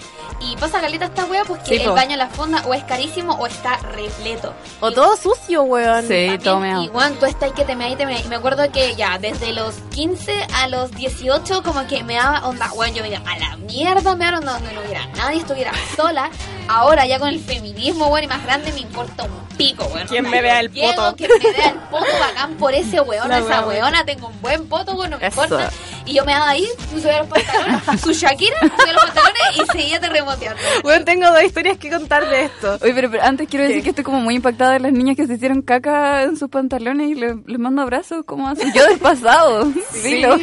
[0.40, 1.94] Y pasa caleta esta weá, pues que Sí, el po.
[1.94, 4.54] baño en la fonda o es carísimo o está repleto.
[4.80, 6.06] O todo sucio, weón.
[6.06, 6.58] Sí, todo.
[6.82, 6.88] Y
[7.18, 9.52] tú estás ahí que te me ahí, te me Y me acuerdo que ya desde
[9.52, 13.38] los 15 a los 18, como que me daba onda, weón, yo me iba a
[13.38, 16.30] la mierda, me daban donde no hubiera nadie, estuviera sola.
[16.68, 20.06] Ahora ya con el feminismo, weón, y más grande me importa un pico, weón.
[20.08, 21.16] Quien Onda, me vea el llego, poto.
[21.16, 24.66] Que me vea el poto bacán por ese weón, La esa weona, tengo un buen
[24.68, 25.44] poto, weón, no me Eso.
[25.44, 25.70] importa.
[26.04, 30.00] Y yo me daba ahí, subía los pantalones, su Shakira, subía los pantalones y seguía
[30.00, 30.60] terremoteando.
[30.84, 32.78] Weón, tengo dos historias que contar de esto.
[32.80, 35.26] Oye, pero, pero antes quiero decir que estoy como muy impactada de las niñas que
[35.26, 38.24] se hicieron caca en sus pantalones y le- les mando abrazos.
[38.24, 38.72] ¿Cómo hacen?
[38.72, 39.70] Yo del pasado.
[40.02, 40.36] Dilo.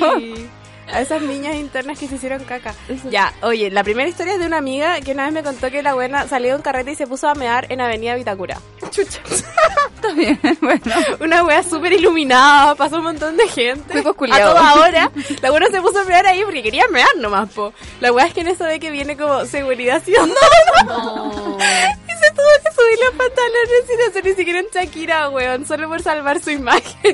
[0.91, 2.73] A esas niñas internas que se hicieron caca.
[3.09, 5.81] Ya, oye, la primera historia es de una amiga que una vez me contó que
[5.81, 8.59] la buena salió de un carrete y se puso a mear en Avenida Vitacura.
[8.91, 9.19] Chucha.
[9.95, 10.81] Está bien, bueno.
[11.19, 14.03] Una wea súper iluminada, pasó un montón de gente.
[14.03, 15.11] Fui a toda hora.
[15.41, 17.73] La buena se puso a mear ahí porque quería mear nomás, po.
[18.01, 20.33] La wea es que en eso ve que viene como seguridad ciudadana.
[22.05, 25.89] Y se tuvo que subir los pantalones sin hacer ni siquiera en Shakira, weón, solo
[25.89, 27.13] por salvar su imagen.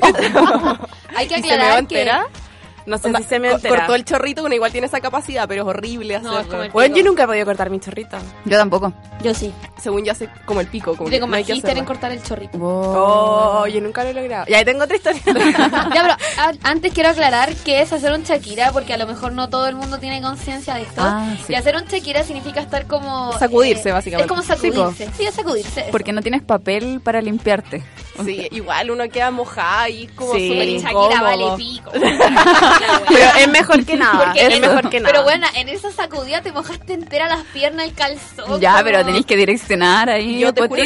[1.16, 2.41] Hay que ¿Y se meó aclarar que...
[2.86, 3.76] No sé Onda, si se me entera.
[3.76, 6.50] Cortó el chorrito, bueno, igual tiene esa capacidad, pero es horrible No, es hacerlo.
[6.50, 8.16] como el Bueno, yo nunca he podido cortar mi chorrito.
[8.44, 8.92] Yo tampoco.
[9.22, 9.52] Yo sí.
[9.82, 10.96] Según yo, hace como el pico.
[10.96, 12.56] Como tengo no magíster en cortar el chorrito.
[12.60, 14.46] Oh, yo nunca lo he logrado.
[14.48, 15.20] Ya, ahí tengo otra historia.
[15.26, 19.32] ya, pero a- antes quiero aclarar que es hacer un Shakira, porque a lo mejor
[19.32, 21.00] no todo el mundo tiene conciencia de esto.
[21.04, 21.52] Ah, sí.
[21.52, 23.32] Y hacer un Shakira significa estar como...
[23.38, 24.24] Sacudirse, eh, básicamente.
[24.24, 25.08] Es como sacudirse.
[25.16, 25.80] Sí, es sacudirse.
[25.80, 25.90] eso.
[25.90, 27.82] Porque no tienes papel para limpiarte.
[28.24, 30.48] Sí, igual uno queda mojada y como Sí.
[30.48, 31.90] súper Shakira vale pico.
[33.08, 34.24] Pero es mejor que nada.
[34.26, 35.12] Porque es mejor que nada.
[35.12, 38.60] Pero bueno, en esa sacudida te mojaste entera las piernas, el calzón.
[38.60, 40.82] Ya, como- pero tenéis que direccionar ahí Yo te juro,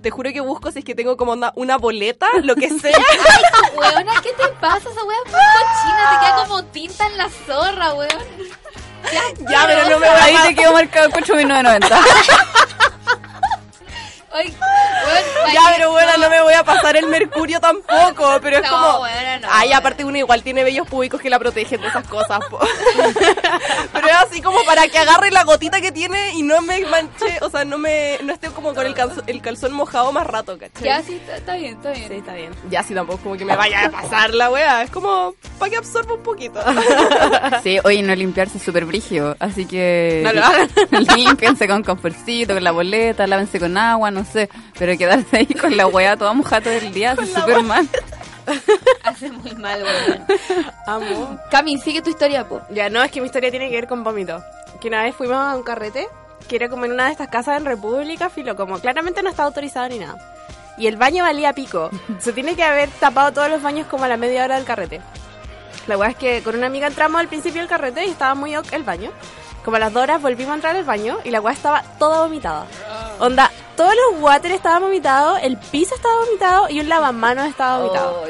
[0.00, 2.96] te juro que busco si es que tengo como una, una boleta, lo que sea.
[2.96, 4.88] Ay, weona, ¿qué te pasa?
[4.90, 8.08] Esa wea es cochina, te queda como tinta en la zorra, weón.
[9.48, 12.00] ya, pero no me voy Ahí te quedó marcado 8990.
[14.30, 18.62] Ay, weón, Ya, pero bueno, no me voy a pasar el mercurio tampoco, pero es
[18.62, 18.98] No, como...
[18.98, 19.78] bueno, no, Ay, bueno.
[19.78, 22.58] aparte uno igual tiene vellos públicos que la protegen de esas cosas, po.
[23.92, 27.38] Pero es así como para que agarre la gotita que tiene y no me manche,
[27.40, 30.58] o sea, no me no esté como con el calzón, el calzón mojado más rato,
[30.58, 30.84] ¿cachai?
[30.84, 32.08] Ya, sí, está, está bien, está bien.
[32.08, 32.50] Sí, está bien.
[32.70, 35.76] Ya, sí, tampoco como que me vaya a pasar la wea, es como para que
[35.78, 36.60] absorba un poquito.
[37.62, 40.20] Sí, oye, no limpiarse es súper brigio, así que...
[40.24, 40.68] No lo hagan.
[41.16, 44.48] Límpiense con conforcito, con la boleta, lávense con agua, no sé.
[44.78, 47.88] Pero quedarse ahí con la weá toda mojada todo el día es súper mal.
[49.04, 50.24] Hace muy mal, weón.
[50.86, 51.38] Amo.
[51.50, 52.62] Cami, sigue tu historia, po.
[52.70, 54.42] Ya, no, es que mi historia tiene que ver con vómito.
[54.80, 56.08] Que una vez fuimos a un carrete,
[56.48, 59.48] que era como en una de estas casas en República, filo, como claramente no estaba
[59.48, 60.16] autorizado ni nada.
[60.78, 61.90] Y el baño valía pico.
[62.18, 65.00] Se tiene que haber tapado todos los baños como a la media hora del carrete.
[65.86, 68.54] La weá es que con una amiga entramos al principio del carrete y estaba muy
[68.56, 69.10] ok el baño.
[69.68, 72.22] Como a las dos horas volvimos a entrar al baño y la weá estaba toda
[72.22, 72.66] vomitada.
[73.18, 78.24] Onda, todos los water estaban vomitados, el piso estaba vomitado y un lavamanos estaba vomitado.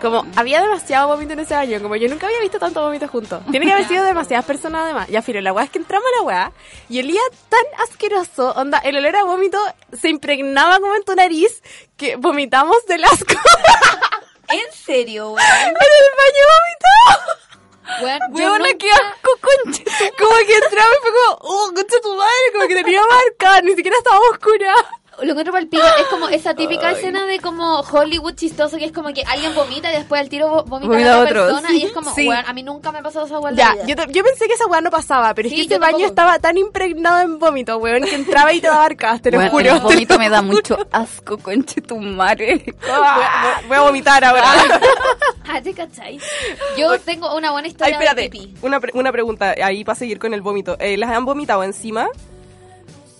[0.00, 3.42] Como había demasiado vómito en ese baño, como yo nunca había visto tanto vómito juntos.
[3.50, 5.08] Tiene que haber sido demasiadas personas además.
[5.08, 6.52] Ya, filo, la weá es que entramos a la weá
[6.88, 7.20] y olía
[7.50, 9.58] tan asqueroso, onda, el olor a vómito
[9.92, 11.62] se impregnaba como en tu nariz
[11.98, 13.34] que vomitamos del asco.
[14.48, 15.46] ¿En serio, weón?
[15.60, 17.47] en el baño vomitado.
[18.00, 19.82] Yo Weona, nunca- qué asco, concha.
[20.18, 23.74] Como que entraba y fue como, oh, concha tu madre, como que tenía marca, ni
[23.74, 24.74] siquiera estaba oscura.
[25.22, 25.82] Lo encuentro para el pico.
[26.00, 29.90] Es como esa típica escena de como Hollywood chistoso que es como que alguien vomita
[29.92, 31.54] y después al tiro vo- vomita Vomita a otra otro.
[31.56, 31.72] persona.
[31.76, 32.28] Y es como, Sí.
[32.28, 33.56] weón, a mí nunca me ha pasado esa weón.
[33.56, 35.92] Ya, yo, yo pensé que esa weá no pasaba, pero Sí, es que ese baño
[35.98, 36.08] tampoco.
[36.08, 39.50] estaba tan impregnado en vómito, weón, que entraba y te daba arcas, te lo Bueno,
[39.50, 39.74] juro.
[39.74, 42.62] el vómito me da mucho asco, conche tu madre.
[42.80, 44.44] Voy a, voy a vomitar ahora.
[45.50, 46.20] Ah, ¿te cachai?
[46.76, 48.54] Yo tengo una buena Ay, historia de espérate, pipí.
[48.60, 50.76] una, pre- una pregunta ahí para seguir con el vómito.
[50.78, 52.06] Eh, ¿Las han vomitado encima?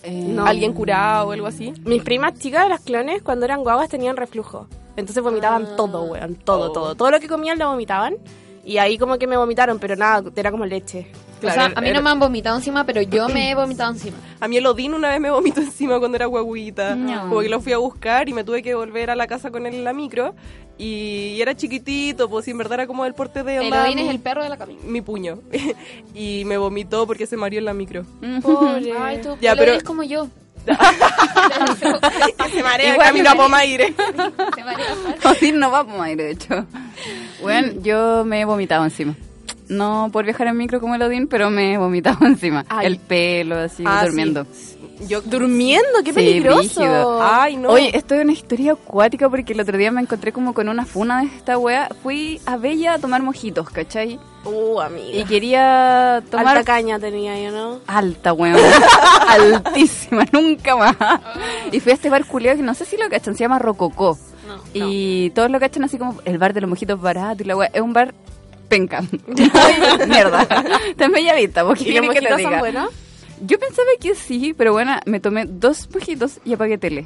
[0.07, 0.45] No.
[0.45, 1.73] ¿Alguien curado o algo así?
[1.85, 4.67] Mis primas chicas, las clones, cuando eran guaguas tenían reflujo.
[4.95, 6.73] Entonces vomitaban todo, weón, todo, Oh.
[6.73, 6.95] todo.
[6.95, 8.15] Todo lo que comían lo vomitaban.
[8.65, 11.11] Y ahí como que me vomitaron, pero nada, era como leche.
[11.47, 14.17] O sea, a mí no me han vomitado encima, pero yo me he vomitado encima.
[14.39, 16.95] A mí el Odín una vez me vomitó encima cuando era guaguita.
[16.95, 17.29] No.
[17.29, 19.65] Como que lo fui a buscar y me tuve que volver a la casa con
[19.65, 20.35] él en la micro.
[20.77, 24.09] Y era chiquitito, pues en verdad era como del porte de El Odín mi- es
[24.09, 24.77] el perro de la Cami.
[24.83, 25.39] mi puño.
[26.15, 28.05] y me vomitó porque se mareó en la micro.
[28.41, 28.93] Pobre.
[28.97, 30.27] Ay, tú, Ya, el pero- es como yo.
[32.51, 33.93] se marea Igual camino a Pomaire.
[34.55, 34.87] Se marea.
[35.25, 36.65] Odín no va a ir, de hecho.
[37.41, 39.15] Bueno, yo me he vomitado encima.
[39.69, 42.65] No por viajar en micro como el Odín, pero me he vomitado encima.
[42.69, 42.87] Ay.
[42.87, 44.45] El pelo, así, Ah, durmiendo.
[45.07, 47.19] Yo Durmiendo, qué Sí, peligroso.
[47.23, 47.69] Ay, no.
[47.69, 50.85] Oye, esto es una historia acuática porque el otro día me encontré como con una
[50.85, 51.87] funa de esta wea.
[52.03, 54.19] Fui a Bella a tomar mojitos, ¿cachai?
[54.43, 55.17] Uh, amiga.
[55.19, 56.57] Y quería tomar...
[56.57, 57.79] Alta caña tenía yo, ¿no?
[57.87, 58.59] Alta, weón.
[59.29, 60.95] Altísima, nunca más.
[61.71, 64.17] Y fui a este bar culiao que no sé si lo cachan, se llama Rococó.
[64.73, 67.69] y todos lo cachan así como el bar de los mojitos baratos y la weá.
[67.73, 68.13] Es un bar
[68.69, 69.01] penca.
[70.07, 70.41] Mierda.
[70.89, 72.59] Está en bella vista, porque ¿Y los que te mojitos son diga.
[72.59, 72.89] buenos?
[73.41, 77.05] Yo pensaba que sí, pero bueno, me tomé dos mojitos y apagué tele.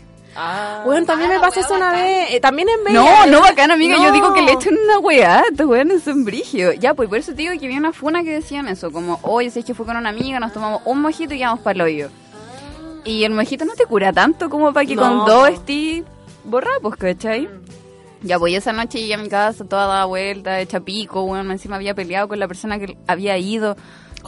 [0.84, 2.01] Bueno, también Ah, me pasó eso una bacán.
[2.03, 2.28] vez.
[2.32, 2.99] eh, también en Bella.
[2.99, 3.97] No, no bacán, amiga.
[3.97, 4.11] Yo No.
[4.14, 5.43] digo que le echan una weá.
[5.51, 6.74] Estos weones son brigio.
[6.74, 8.91] Ya, pues por eso te digo que vi una funa que decían eso.
[8.91, 11.59] Como, oye, si es que fue con una amiga, nos tomamos un mojito y vamos
[11.59, 12.09] para el hoyo.
[13.05, 15.01] Y el mojito no te cura tanto como para que No.
[15.03, 16.03] con dos estés
[16.45, 17.47] borrado, pues, ¿cachai?
[18.24, 21.51] Ya, pues esa noche llegué a mi casa toda dada vuelta, hecha pico, weón.
[21.51, 23.76] Encima había peleado con la persona que había ido.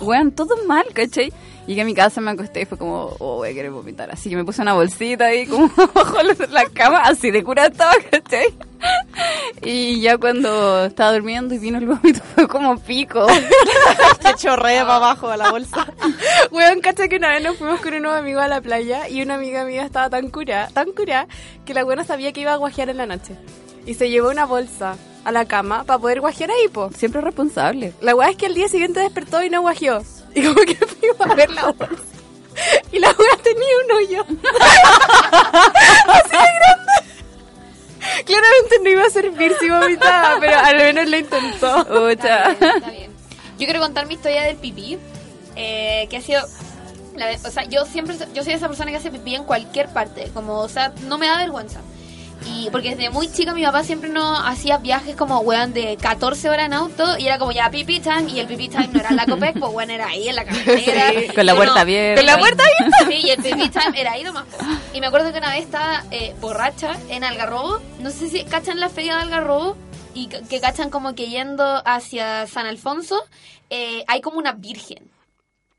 [0.01, 1.31] Weón, todo mal, ¿cachai?
[1.67, 4.11] Llegué a mi casa, me acosté y fue como, oh, voy a querer vomitar.
[4.11, 6.17] Así que me puse una bolsita ahí como bajo
[6.51, 8.47] la- cama, así de cura estaba, ¿cachai?
[9.61, 13.25] Y ya cuando estaba durmiendo y vino el vómito fue como pico.
[14.21, 15.87] Se chorrea para abajo a la bolsa.
[16.51, 19.35] Weón, cacha que una vez nos fuimos con unos amigos a la playa y una
[19.35, 21.27] amiga mía estaba tan cura, tan cura,
[21.65, 23.37] que la buena sabía que iba a guajear en la noche.
[23.85, 26.89] Y se llevó una bolsa a la cama para poder guajear ahí, po.
[26.95, 27.93] Siempre responsable.
[28.01, 30.01] La weá es que al día siguiente despertó y no guajeó.
[30.33, 32.03] Y como que fuimos a ver la bolsa.
[32.91, 34.21] Y la weá tenía un hoyo.
[36.07, 36.91] Así de grande.
[38.25, 42.09] Claramente no iba a servir si vomitaba, pero al menos lo intentó.
[42.09, 43.11] Está bien, está bien.
[43.57, 44.97] Yo quiero contar mi historia del pipí,
[45.55, 46.41] eh, que ha sido...
[47.15, 50.29] la o sea, yo siempre, yo soy esa persona que hace pipí en cualquier parte,
[50.33, 51.79] como, o sea, no me da vergüenza.
[52.45, 56.49] Y porque desde muy chica mi papá siempre no hacía viajes como, weón, de 14
[56.49, 59.09] horas en auto y era como ya pipí time y el pipí time no era
[59.09, 61.11] en la Copec, pues weón, era ahí en la carretera.
[61.11, 62.21] Sí, con la puerta abierta.
[62.21, 62.97] Con la puerta abierta.
[63.07, 64.45] Sí, y el pipí time era ahí nomás.
[64.93, 67.79] Y me acuerdo que una vez estaba eh, borracha en Algarrobo.
[67.99, 69.75] No sé si cachan la feria de Algarrobo
[70.13, 73.21] y que, que cachan como que yendo hacia San Alfonso
[73.69, 75.14] eh, hay como una virgen.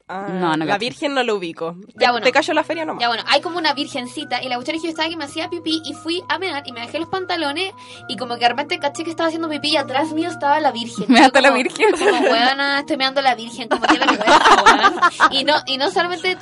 [0.09, 0.79] Ah, No, no La.
[0.79, 1.75] Virgen no lo ubico.
[1.95, 2.25] Ya, Te- bueno.
[2.25, 3.01] Te cayó la feria nomás.
[3.01, 5.25] Ya bueno, hay como una virgencita y la cuestión es que yo estaba que me
[5.25, 7.73] hacía pipí y fui a mear y me dejé los pantalones
[8.09, 10.71] y como que de repente caché que estaba haciendo pipí y atrás mío estaba la
[10.71, 11.07] virgen.
[11.09, 11.91] ¿Me daste la virgen?
[11.93, 14.95] Como, weona, estoy meando la virgen, como que vergüenza, weón.
[15.33, 16.37] Y no, y no solamente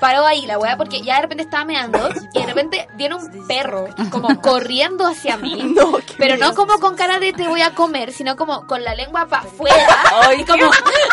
[0.00, 3.46] paró ahí la weá porque ya de repente estaba meando y de repente viene un
[3.46, 5.74] perro como corriendo hacia mí.
[6.18, 9.26] pero no como con cara de te voy a comer, sino como con la lengua
[9.26, 9.98] para afuera.
[10.36, 10.70] y como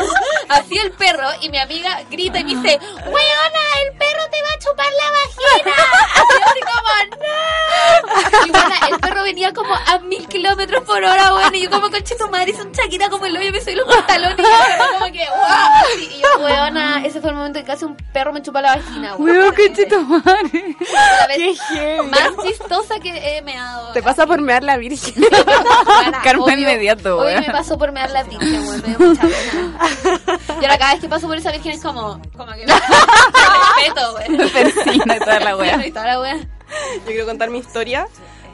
[0.50, 4.50] así el perro y mi amiga grita y me dice, weona, el perro te va
[4.56, 5.76] a chupar la vagina.
[6.14, 8.46] Así, así como, no.
[8.46, 11.56] Y bueno, el perro venía como a mil kilómetros por hora, weón.
[11.56, 14.40] Y yo como, conche tu madre, son chaquita como el hoyo, me soy los pantalones.
[14.40, 15.46] Y yo como- que, wow.
[15.94, 18.62] Así, y yo, weona, ese fue el momento en que casi un perro me chupa
[18.62, 18.75] la vagina,
[19.18, 19.22] weón.
[19.22, 20.76] Weón, qué madre.
[21.20, 23.92] La vez Qué más chistosa que he meado.
[23.94, 25.14] Te pasa por mear la virgen.
[26.24, 27.42] Karma obvio- inmediato, weón.
[27.42, 28.82] me pasó por mear la virgen, weón.
[28.82, 30.60] Me dio mucha pena.
[30.62, 32.74] Y ahora cada vez que paso por esa virgen es como, como que me
[33.86, 34.50] respeto, weón.
[34.52, 35.88] Persina y toda la wea.
[35.88, 36.38] Y toda la wea.
[36.38, 38.08] Yo quiero contar mi historia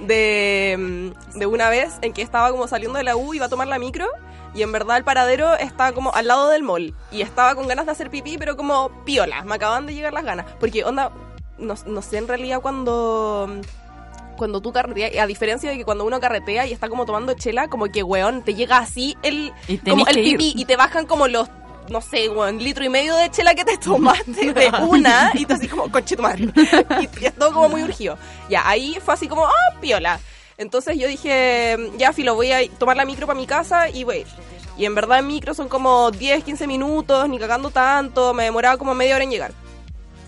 [0.07, 3.49] de, mm, de una vez en que estaba como saliendo de la U, iba a
[3.49, 4.07] tomar la micro
[4.53, 7.85] y en verdad el paradero estaba como al lado del mall y estaba con ganas
[7.85, 10.45] de hacer pipí, pero como piola, me acaban de llegar las ganas.
[10.59, 11.11] Porque onda,
[11.57, 13.49] no, no sé en realidad cuando...
[14.37, 17.67] Cuando tú carreteas, a diferencia de que cuando uno carretea y está como tomando chela,
[17.67, 20.37] como que, weón, te llega así el, Y como tenés el ir.
[20.37, 21.47] pipí y te bajan como los,
[21.91, 25.53] no sé, weón, litro y medio de chela que te tomaste de una y tú
[25.53, 26.49] así como, conche tu madre.
[27.01, 28.17] Y, y todo como muy urgido.
[28.49, 30.19] Ya, ahí fue así como, ah, piola.
[30.57, 34.25] Entonces yo dije, ya, filo, voy a tomar la micro para mi casa y voy.
[34.77, 38.77] Y en verdad en micro son como 10, 15 minutos, ni cagando tanto, me demoraba
[38.77, 39.53] como media hora en llegar.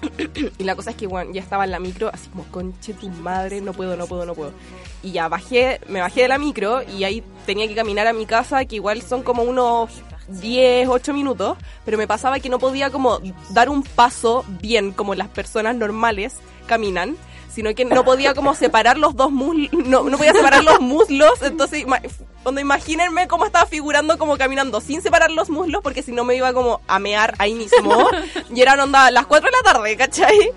[0.58, 3.10] y la cosa es que, bueno, ya estaba en la micro, así como, conche tu
[3.10, 4.52] madre, no puedo, no puedo, no puedo.
[5.02, 8.26] Y ya bajé, me bajé de la micro y ahí tenía que caminar a mi
[8.26, 9.92] casa, que igual son como unos
[10.28, 13.20] 10, 8 minutos, pero me pasaba que no podía como
[13.50, 17.16] dar un paso bien como las personas normales caminan,
[17.54, 21.42] sino que no podía como separar los dos muslos, no, no podía separar los muslos,
[21.42, 21.86] entonces
[22.42, 26.36] cuando imagínense cómo estaba figurando como caminando sin separar los muslos, porque si no me
[26.36, 28.10] iba como a mear ahí mismo,
[28.54, 30.52] y eran onda las 4 de la tarde, ¿cachai?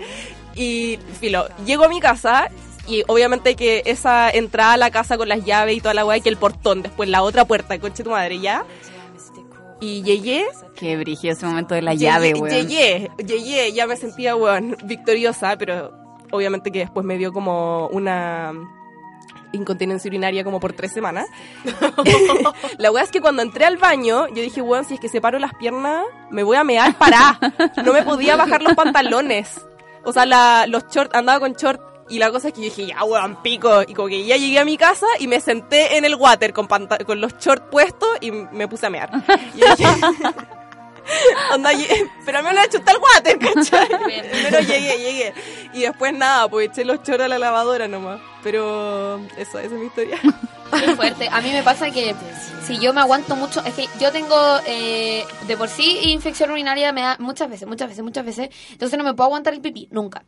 [0.55, 2.49] Y filo, llego a mi casa
[2.87, 6.19] y obviamente que esa entrada a la casa con las llaves y toda la weá,
[6.19, 8.65] que el portón, después la otra puerta, conche tu madre, ya.
[9.79, 10.45] Y llegué.
[10.75, 12.49] Qué brígido ese momento de la llegué, llave, weón.
[12.49, 15.91] Llegué, llegué, ya me sentía, weón, victoriosa, pero
[16.31, 18.53] obviamente que después me dio como una
[19.53, 21.27] incontinencia urinaria como por tres semanas.
[22.77, 25.39] la weá es que cuando entré al baño, yo dije, weón, si es que separo
[25.39, 27.39] las piernas, me voy a mear, pará.
[27.83, 29.65] No me podía bajar los pantalones.
[30.03, 32.87] O sea, la, los shorts, andaba con short y la cosa es que yo dije,
[32.87, 33.81] ya, weón, pico.
[33.87, 36.67] Y como que ya llegué a mi casa y me senté en el water con,
[36.67, 39.09] con los shorts puestos y me puse a mear.
[39.53, 39.85] Y dije,
[41.53, 41.71] Onda,
[42.25, 43.87] pero a mí me lo ha chutado el water, ¿cachai?
[44.43, 45.33] Pero llegué, llegué.
[45.73, 48.19] Y después nada, pues eché los chorros a la lavadora nomás.
[48.43, 50.17] Pero eso, esa es mi historia.
[50.79, 51.29] Qué fuerte.
[51.31, 52.13] A mí me pasa que
[52.65, 54.35] si yo me aguanto mucho, es que yo tengo
[54.65, 58.49] eh, de por sí infección urinaria me da muchas veces, muchas veces, muchas veces.
[58.71, 60.23] Entonces no me puedo aguantar el pipí, nunca.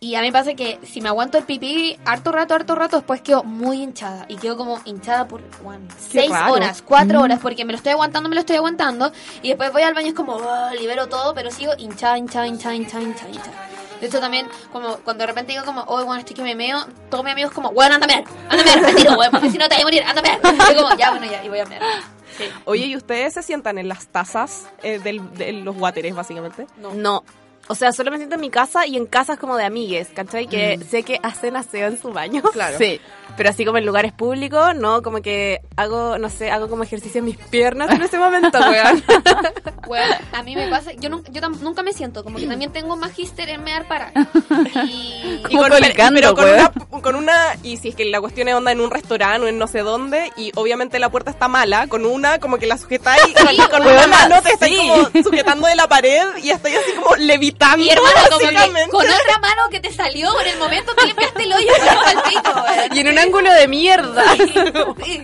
[0.00, 2.96] Y a mí me pasa que si me aguanto el pipí harto rato, harto rato,
[2.96, 4.24] después quedo muy hinchada.
[4.28, 6.54] Y quedo como hinchada por bueno, seis raro.
[6.54, 7.22] horas, cuatro Mm.
[7.22, 9.12] horas, porque me lo estoy aguantando, me lo estoy aguantando.
[9.42, 12.74] Y después voy al baño, es como, "Ah", libero todo, pero sigo hinchada, hinchada, hinchada,
[12.74, 13.68] hinchada, hinchada, hinchada.
[14.00, 16.78] De hecho, también, como cuando de repente digo como, oh, bueno, estoy que me meo,
[17.10, 19.68] todos mis amigos como, bueno, anda a mear, anda a mear, retiro, porque si no
[19.68, 20.40] te vas a morir, anda a mear.
[20.72, 21.82] Y como, ya, bueno, ya, y voy a mear.
[22.36, 22.44] Sí.
[22.64, 26.66] Oye, ¿y ustedes se sientan en las tazas eh, del- de los wateres, básicamente?
[26.92, 27.22] No.
[27.68, 30.46] O sea, solo me siento en mi casa y en casas como de amigues, ¿cachai?
[30.48, 32.42] Que sé que hacen aseo en su baño.
[32.52, 32.76] Claro.
[32.76, 33.00] Sí.
[33.36, 37.18] Pero así como en lugares públicos, no, como que hago, no sé, hago como ejercicio
[37.18, 39.02] en mis piernas en ese momento, weón.
[39.88, 42.72] Bueno, a mí me pasa, yo, nunca, yo tam- nunca me siento, como que también
[42.72, 44.12] tengo magíster en mear para.
[44.86, 46.70] Y, Y con, colicando, pero con una,
[47.02, 49.58] con una, y si es que la cuestión es onda en un restaurante o en
[49.58, 53.22] no sé dónde, y obviamente la puerta está mala, con una como que la sujetáis,
[53.34, 54.88] con, con una weona, mano te estáis sí.
[54.88, 57.78] como sujetando de la pared y estáis así como levitando.
[57.78, 58.90] mi hermano, como que básicamente.
[58.90, 61.72] con otra mano que te salió en el momento que limpiaste el hoyo.
[62.92, 64.24] Y en un ángulo de mierda.
[65.04, 65.22] Sí.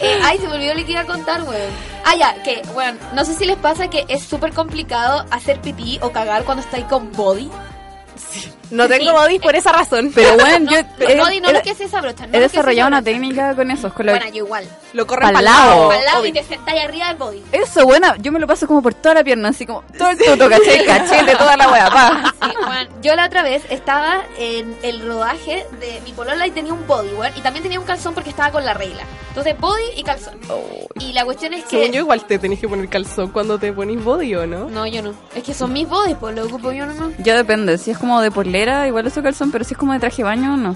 [0.00, 1.70] Eh, ay, se me olvidó lo que iba a contar, weón.
[2.04, 6.00] Ah, ya, que, weón, no sé si les pasa que es súper complicado hacer pipí
[6.02, 7.48] o cagar cuando estáis con body.
[8.70, 10.12] No tengo body por esa razón.
[10.14, 12.26] Pero bueno, yo body no lo que se desabrocha.
[12.26, 13.92] No he desarrollado una técnica con eso.
[13.92, 14.68] Con Bueno, yo igual.
[14.92, 15.90] Lo corren para lado.
[15.90, 17.42] Al lado y te sentáis arriba del body.
[17.52, 20.18] Eso, bueno, yo me lo paso como por toda la pierna, así como todo el
[20.18, 20.84] tuto, ¿cachai?
[20.86, 22.34] Cachete, toda la wea, pa.
[22.42, 26.72] Sí, bueno, yo la otra vez estaba en el rodaje de mi polola y tenía
[26.72, 29.04] un body, weón, y también tenía un calzón porque estaba con la regla.
[29.28, 30.38] Entonces, body y calzón.
[31.00, 31.78] Y la cuestión es que...
[31.78, 34.70] Según yo, igual te tenés que poner calzón cuando te pones body, ¿o no?
[34.70, 35.12] No, yo no.
[35.34, 37.10] Es que son mis bodies, pues lo ocupo yo nomás.
[37.18, 40.00] Ya depende, si es como de polera, igual uso calzón, pero si es como de
[40.00, 40.74] traje de baño, no.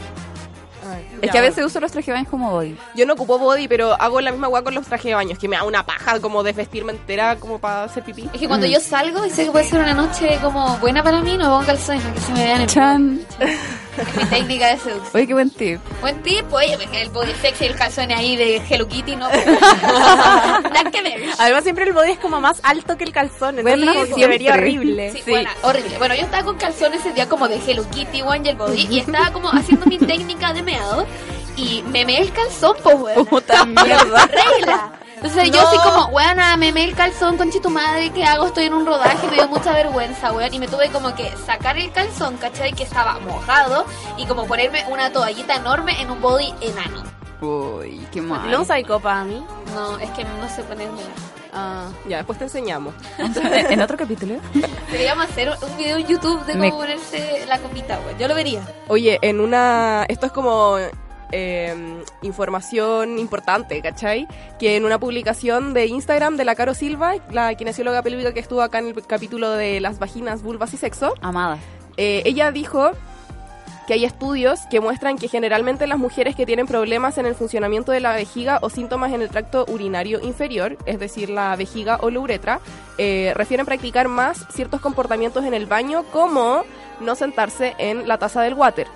[1.21, 2.77] Es Ya, que a veces uso los trajes de baño como body.
[2.95, 5.33] Yo no ocupo body, pero hago la misma weá con los trajes de baño.
[5.33, 8.29] Es que me da una paja como desvestirme entera como para hacer pipí.
[8.33, 11.21] Es que cuando yo salgo y sé que puede ser una noche como buena para
[11.21, 13.21] mí, no pongo calzones para que se me vean en Chan.
[13.99, 15.11] Es mi técnica de seducción.
[15.12, 15.81] Oye, qué buen tip.
[16.01, 19.29] Buen tip, oye, porque el body sexy y el calzón ahí de Hello Kitty, no.
[19.29, 21.21] Nada que ver.
[21.39, 23.59] Además, siempre el body es como más alto que el calzón.
[23.59, 25.11] Entonces, Bueno, como se vería horrible.
[25.12, 25.99] Sí, bueno, horrible.
[25.99, 28.87] Bueno, yo estaba con calzones ese día como de Hello Kitty, one y el body,
[28.89, 31.05] y estaba como haciendo mi técnica de meado,
[31.59, 33.27] y me meé el calzón, pues, weón.
[33.31, 34.27] Puta mierda.
[34.27, 34.93] Regla.
[35.17, 38.47] Entonces yo así como, weona, me meé el calzón, conche tu madre, ¿qué hago?
[38.47, 40.55] Estoy en un rodaje, me dio mucha vergüenza, weón.
[40.55, 42.73] Y me tuve como que sacar el calzón, ¿cachai?
[42.73, 43.85] Que estaba mojado,
[44.17, 47.03] y como ponerme una toallita enorme en un body enano.
[47.41, 48.49] Uy, qué mal.
[48.51, 49.45] ¿No usáis copa a mí?
[49.75, 51.01] No, es que no sé ponerme.
[51.53, 51.89] Ah.
[52.09, 52.95] Ya, después te enseñamos.
[53.19, 54.37] en otro capítulo.
[54.93, 58.19] Deberíamos hacer un video en YouTube de cómo Me- ponerse la copita, weón.
[58.19, 58.61] Yo lo vería.
[58.87, 60.05] Oye, en una...
[60.09, 60.77] Esto es como
[61.33, 64.26] eh, información importante, ¿cachai?
[64.59, 68.62] Que en una publicación de Instagram de la Caro Silva, la kinesióloga pélvica que estuvo
[68.62, 71.59] acá en el capítulo de las vaginas, vulvas y sexo, Amada.
[71.97, 72.93] eh, ella dijo
[73.87, 77.91] que hay estudios que muestran que generalmente las mujeres que tienen problemas en el funcionamiento
[77.91, 82.11] de la vejiga o síntomas en el tracto urinario inferior, es decir, la vejiga o
[82.11, 82.61] la uretra,
[82.99, 86.64] eh, refieren practicar más ciertos comportamientos en el baño como
[87.01, 88.87] no sentarse en la taza del water.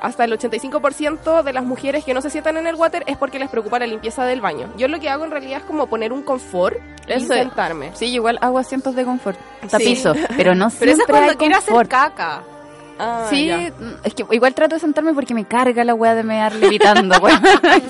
[0.00, 3.38] Hasta el 85% de las mujeres que no se sientan en el water es porque
[3.38, 4.72] les preocupa la limpieza del baño.
[4.76, 6.76] Yo lo que hago en realidad es como poner un confort
[7.06, 7.26] y es.
[7.26, 7.90] sentarme.
[7.94, 9.38] Sí, igual hago asientos de confort.
[9.62, 9.68] Sí.
[9.68, 12.42] Tapizo, pero no Pero eso es siempre cuando quiero hacer caca.
[13.02, 13.72] Ah, Sí, ya.
[14.04, 17.40] es que igual trato de sentarme porque me carga la weá de mear levitando, weón.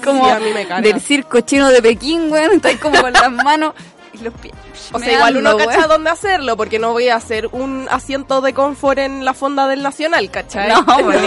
[0.05, 0.83] como Sí, a mí me carga.
[0.89, 2.53] del circo chino de Pekín, weón.
[2.53, 3.75] Estoy como con las manos
[4.23, 4.55] los pies.
[4.93, 8.55] O sea, igual uno cacha dónde hacerlo, porque no voy a hacer un asiento de
[8.55, 10.69] confort en la fonda del Nacional, ¿cachai?
[10.69, 11.19] No, pues.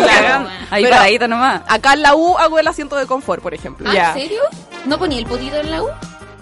[0.70, 1.62] Ahí paradita nomás.
[1.68, 3.90] Acá en la U hago el asiento de confort, por ejemplo.
[3.90, 4.42] Ah, ¿En serio?
[4.86, 5.90] ¿No ponía el potito en la U?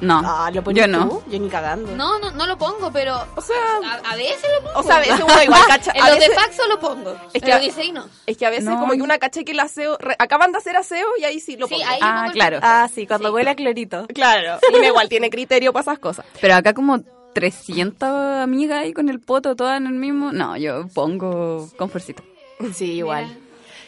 [0.02, 1.08] No, Ah, ¿lo yo pones no.
[1.08, 1.24] tú?
[1.30, 1.96] Yo ni cagando.
[1.96, 4.80] No, no, no lo pongo, pero O sea, a, a veces lo pongo.
[4.80, 5.92] o sea, a veces uno igual cacha.
[5.96, 7.12] En A los veces, de faxo lo pongo.
[7.34, 8.06] Es que pero a- dice y no.
[8.26, 8.80] es que a veces No.
[8.80, 9.98] como que una cacha que el aseo...
[10.00, 11.86] re- acaban de hacer aseo y ahí sí lo Sí, pongo.
[11.88, 12.60] ahí Ah, pongo claro.
[12.62, 14.08] Ah, sí, cuando huele a clorito.
[14.14, 16.26] Claro, uno igual tiene criterio para esas cosas.
[16.42, 17.00] Pero acá como
[17.34, 18.10] 300
[18.42, 20.32] amigas ahí con el poto, todas en el mismo.
[20.32, 22.24] No, yo pongo confortcito.
[22.74, 23.38] Sí, igual.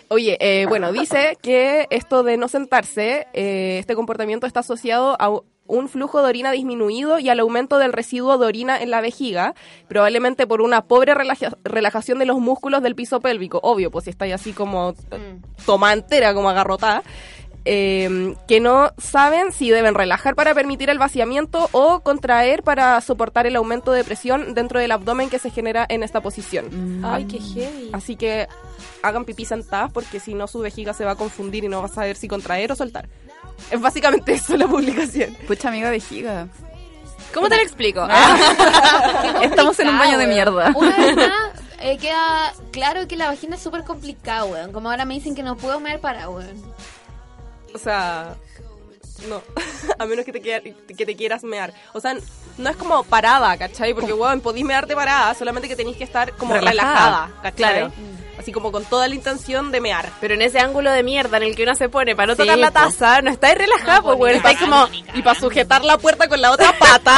[0.10, 5.32] Oye, eh, bueno, dice que esto de no sentarse, eh, este comportamiento está asociado a
[5.66, 9.56] un flujo de orina disminuido y al aumento del residuo de orina en la vejiga,
[9.88, 13.60] probablemente por una pobre relaja- relajación de los músculos del piso pélvico.
[13.64, 17.02] Obvio, pues si estáis así como eh, toma entera, como agarrotada.
[17.66, 23.48] eh, que no saben si deben relajar para permitir el vaciamiento o contraer para soportar
[23.48, 27.02] el aumento de presión dentro del abdomen que se genera en esta posición.
[27.06, 27.90] Ay, qué heavy.
[27.94, 28.50] Así que
[29.02, 31.86] hagan pipí sentadas porque si no su vejiga se va a confundir y no va
[31.86, 33.08] a saber si contraer o soltar.
[33.72, 35.36] Es básicamente eso la publicación.
[35.48, 36.48] Pucha amiga vejiga.
[37.34, 38.08] ¿Cómo te lo explico?
[39.42, 40.72] Estamos en un baño de mierda.
[40.76, 44.72] Una vez más, eh, queda claro que la vagina es súper complicada, weón.
[44.72, 46.62] Como ahora me dicen que no puedo mear para, weón.
[47.74, 48.36] O sea,
[49.28, 49.42] no.
[50.00, 51.74] a menos que te, quiera- que te quieras mear.
[51.94, 52.16] O sea,
[52.60, 53.94] no es como parada, ¿cachai?
[53.96, 57.30] Porque, weón, podís mearte parada, solamente que tenéis que estar como relajada, Relajada.
[57.42, 57.56] ¿cachai?
[57.56, 57.92] Claro.
[58.44, 60.10] Así como con toda la intención de mear.
[60.20, 62.40] Pero en ese ángulo de mierda en el que uno se pone para no Sí,
[62.42, 64.86] tocar la taza, no estáis relajada, No, pues, Estáis como...
[65.16, 67.16] Y para sujetar la puerta con la otra pata.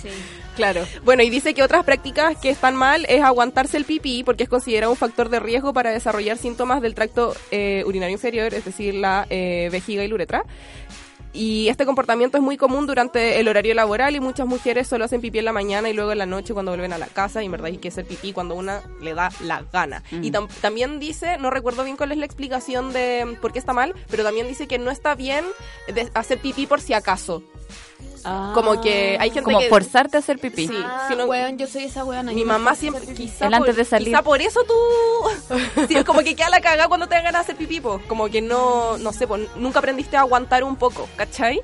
[0.00, 0.10] Sí.
[0.54, 0.86] Claro.
[1.02, 4.48] Bueno, y dice que otras prácticas que están mal es aguantarse el pipí porque es
[4.48, 8.94] considerado un factor de riesgo para desarrollar síntomas del tracto eh, urinario inferior, es decir,
[8.94, 10.44] la eh, vejiga y la uretra.
[11.34, 15.20] Y este comportamiento es muy común durante el horario laboral y muchas mujeres solo hacen
[15.20, 17.46] pipí en la mañana y luego en la noche cuando vuelven a la casa y
[17.46, 20.04] en verdad hay que hacer pipí cuando una le da la gana.
[20.12, 23.72] Y tam- también dice, no recuerdo bien cuál es la explicación de por qué está
[23.72, 25.44] mal, pero también dice que no está bien
[25.92, 27.42] de hacer pipí por si acaso.
[28.54, 29.68] Como que hay gente Como que...
[29.68, 30.66] forzarte a hacer pipí.
[30.66, 32.32] Sí, Ah, si no- weón, yo soy esa weona.
[32.32, 34.08] mi mamá siempre, quizá El por, antes de salir.
[34.08, 35.54] quizá por eso tú,
[35.88, 38.00] sí, es como que queda la cagada cuando te dan ganas de hacer pipí, po.
[38.08, 41.60] como que no, no sé, po, nunca aprendiste a aguantar un poco, ¿cachai?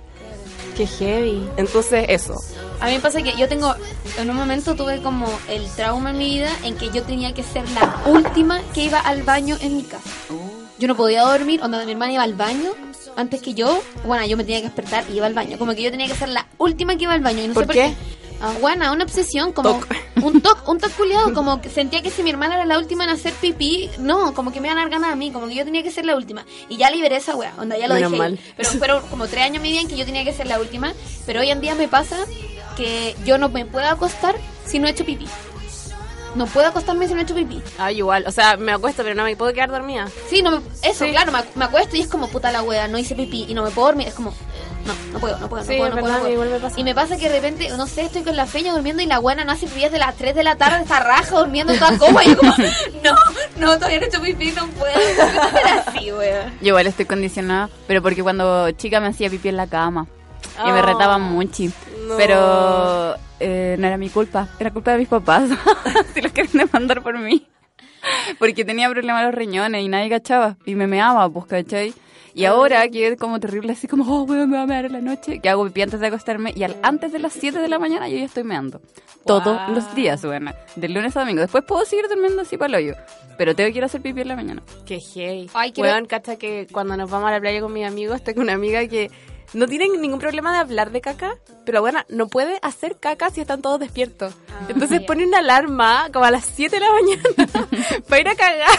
[0.77, 1.49] Qué heavy.
[1.57, 2.35] Entonces, eso.
[2.81, 3.75] A mí me pasa que yo tengo,
[4.19, 7.43] en un momento tuve como el trauma en mi vida en que yo tenía que
[7.43, 10.09] ser la última que iba al baño en mi casa.
[10.79, 12.71] Yo no podía dormir, cuando mi hermana iba al baño,
[13.17, 15.59] antes que yo, bueno, yo me tenía que despertar y iba al baño.
[15.59, 17.43] Como que yo tenía que ser la última que iba al baño.
[17.43, 17.95] Y no ¿Por sé por qué?
[18.43, 19.81] Ah, bueno, una obsesión, como
[20.23, 23.05] un toc, un toc culiado, como que sentía que si mi hermana era la última
[23.05, 25.55] en hacer pipí, no, como que me iban a dar ganas a mí, como que
[25.55, 26.47] yo tenía que ser la última.
[26.71, 28.19] Y ya liberé esa wea, onda, ya lo Menos dejé.
[28.23, 28.39] mal.
[28.57, 30.95] Pero fueron como tres años mi vida en que yo tenía que ser la última,
[31.27, 32.17] pero hoy en día me pasa
[32.79, 34.35] que yo no me puedo acostar
[34.65, 35.27] si no he hecho pipí.
[36.37, 37.61] No puedo acostarme si no he hecho pipí.
[37.79, 38.25] Ah, igual.
[38.27, 40.07] O sea, me acuesto, pero no me puedo quedar dormida.
[40.29, 42.87] Sí, no me, eso, claro, me, ac- me acuesto y es como puta la wea,
[42.89, 44.33] no hice pipí y no me puedo dormir, es como,
[44.87, 46.33] no, no puedo, no puedo, no Sí, puedo, no puedo, verdad, no puedo.
[46.33, 46.79] igual me pasa.
[46.81, 49.19] Y me pasa que de repente, no sé, estoy con la feña durmiendo y la
[49.19, 52.23] buena no hace pipí desde las 3 de la tarde, está raja durmiendo toda coma
[52.25, 52.55] y yo como,
[53.05, 53.13] no,
[53.57, 54.95] no, todavía no he hecho pipí, no puedo.
[56.61, 60.07] Yo igual estoy condicionada, pero porque cuando chica me hacía pipí en la cama
[60.65, 60.83] y me Oh.
[60.87, 61.65] retaban mucho.
[62.07, 62.17] No.
[62.17, 65.51] Pero eh, no era mi culpa, era culpa de mis papás.
[66.15, 67.47] si los quieren demandar por mí.
[68.39, 70.57] Porque tenía problemas los riñones y nadie cachaba.
[70.65, 71.93] Y me meaba, pues, ¿cachai?
[72.33, 74.93] Y ahora que es como terrible, así como, oh, weón, me va a mear en
[74.93, 77.69] la noche, que hago pipí antes de acostarme y al, antes de las 7 de
[77.69, 78.81] la mañana yo ya estoy meando.
[79.27, 81.41] Todos los días, bueno, de lunes a domingo.
[81.41, 82.95] Después puedo seguir durmiendo así para el hoyo,
[83.37, 84.63] pero tengo que ir a hacer pipí en la mañana.
[84.87, 85.51] Qué heavy.
[85.55, 88.41] Ay, quiero- Weón, cacha que cuando nos vamos a la playa con mis amigos, tengo
[88.43, 89.11] una amiga que
[89.53, 93.41] no tiene ningún problema de hablar de caca, pero bueno, no puede hacer caca si
[93.41, 94.35] están todos despiertos.
[94.69, 95.07] Entonces ya.
[95.07, 97.69] pone una alarma como a las 7 de la mañana
[98.09, 98.79] para ir a cagar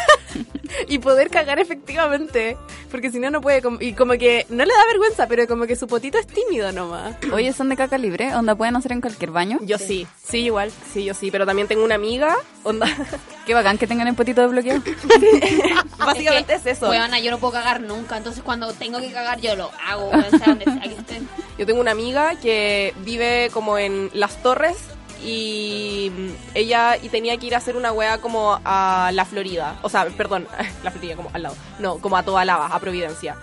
[0.87, 2.57] y poder cagar efectivamente.
[2.89, 3.61] Porque si no, no puede.
[3.61, 6.71] como- Y como que no le da vergüenza, pero como que su potito es tímido
[6.71, 7.15] nomás.
[7.33, 8.35] Oye, ¿son de caca libre?
[8.35, 9.59] ¿Onda pueden hacer en cualquier baño?
[9.61, 10.07] Yo sí.
[10.23, 10.71] sí, igual.
[10.93, 11.31] Sí, yo sí.
[11.31, 12.87] Pero también tengo una amiga, onda.
[13.45, 14.81] Qué bacán que tengan el potito desbloqueado.
[15.97, 16.89] Básicamente es, eso.
[16.89, 20.29] Weona, yo no puedo cagar nunca, entonces cuando tengo que cagar yo lo hago, weón,
[20.31, 21.21] sea donde sea que esté.
[21.57, 24.77] Yo tengo una amiga que vive como en Las Torres
[25.23, 29.77] y mm, ella y tenía que ir a hacer una wea como a la Florida.
[29.81, 30.47] O sea, perdón,
[30.83, 31.55] la Florida como al lado.
[31.79, 33.35] No, como a Toda Lava, a Providencia.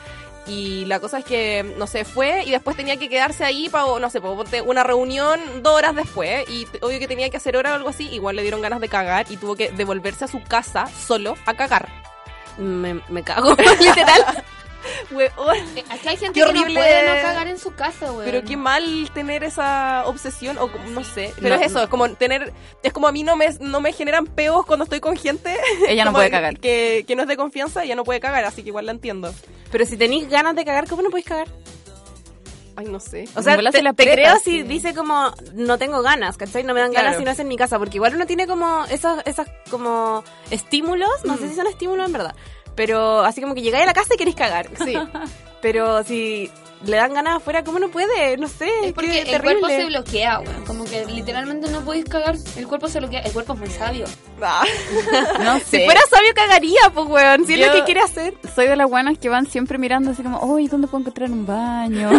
[0.46, 3.98] Y la cosa es que, no sé, fue y después tenía que quedarse ahí para,
[3.98, 6.48] no sé, pa- ponte una reunión dos horas después.
[6.48, 8.08] Y obvio que tenía que hacer hora o algo así.
[8.08, 11.52] Igual le dieron ganas de cagar y tuvo que devolverse a su casa solo a
[11.52, 11.88] cagar.
[12.56, 14.42] Me, me cago, literal.
[15.10, 15.58] Weón.
[15.90, 18.24] Aquí hay gente Qué que no puede no cagar en su casa, weón.
[18.24, 21.32] Pero qué mal tener esa obsesión, o como- no sé.
[21.40, 21.60] Pero No.
[21.62, 22.52] es eso, es como tener.
[22.82, 25.56] Es como a mí no me, no me generan peos cuando estoy con gente.
[25.88, 26.58] Ella no puede cagar.
[26.58, 29.32] Que, que no es de confianza, ella no puede cagar, así que igual la entiendo.
[29.70, 31.48] Pero si tenéis ganas de cagar, ¿cómo no podéis cagar?
[32.76, 33.24] Ay, no sé.
[33.34, 34.40] O sea, te, se la te creo sí.
[34.44, 36.62] si dice como no tengo ganas, ¿cachai?
[36.62, 38.84] No me dan ganas si no es en mi casa, porque igual uno tiene como
[38.84, 40.22] esos, esos como
[40.52, 42.36] estímulos, no sé si son estímulos en verdad,
[42.78, 44.94] pero así como que llegáis a la casa y queréis cagar, sí.
[45.60, 46.48] pero si
[46.84, 48.36] le dan ganas afuera, ¿cómo no puede?
[48.36, 49.58] No sé, Es porque qué el terrible.
[49.58, 50.64] cuerpo se bloquea, weón.
[50.64, 52.36] Como que literalmente no podéis cagar.
[52.56, 53.22] El cuerpo se bloquea.
[53.22, 54.04] El cuerpo es muy sabio.
[54.40, 54.62] Ah.
[55.42, 55.84] No Si sé.
[55.86, 58.34] fuera sabio cagaría, pues weón, si es lo que quiere hacer.
[58.54, 61.44] Soy de las buenas que van siempre mirando así como, uy, ¿dónde puedo encontrar un
[61.46, 62.10] baño?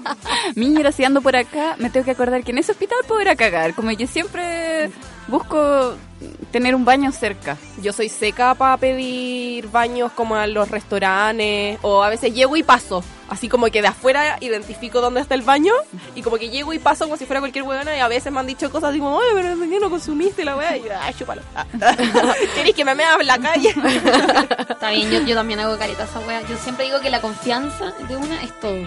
[0.54, 3.28] Mira, si ando por acá, me tengo que acordar que en ese hospital puedo ir
[3.30, 3.74] a cagar.
[3.74, 4.90] Como que siempre
[5.28, 5.94] busco
[6.50, 7.56] tener un baño cerca.
[7.82, 12.62] Yo soy seca para pedir baños como a los restaurantes, o a veces llego y
[12.62, 13.02] paso.
[13.28, 15.72] Así como que de afuera identifico dónde está el baño,
[16.14, 18.40] y como que llego y paso como si fuera cualquier huevona, y a veces me
[18.40, 20.76] han dicho cosas así como, oye, pero ¿por qué no consumiste la wea?
[20.76, 21.42] Y yo, ay, chúpalo.
[21.54, 21.66] Ah.
[22.54, 23.74] ¿Queréis que me mea en la calle?
[24.68, 26.42] Está bien, yo, yo también hago carita a esa wea.
[26.42, 28.84] Yo siempre digo que la confianza de una es todo.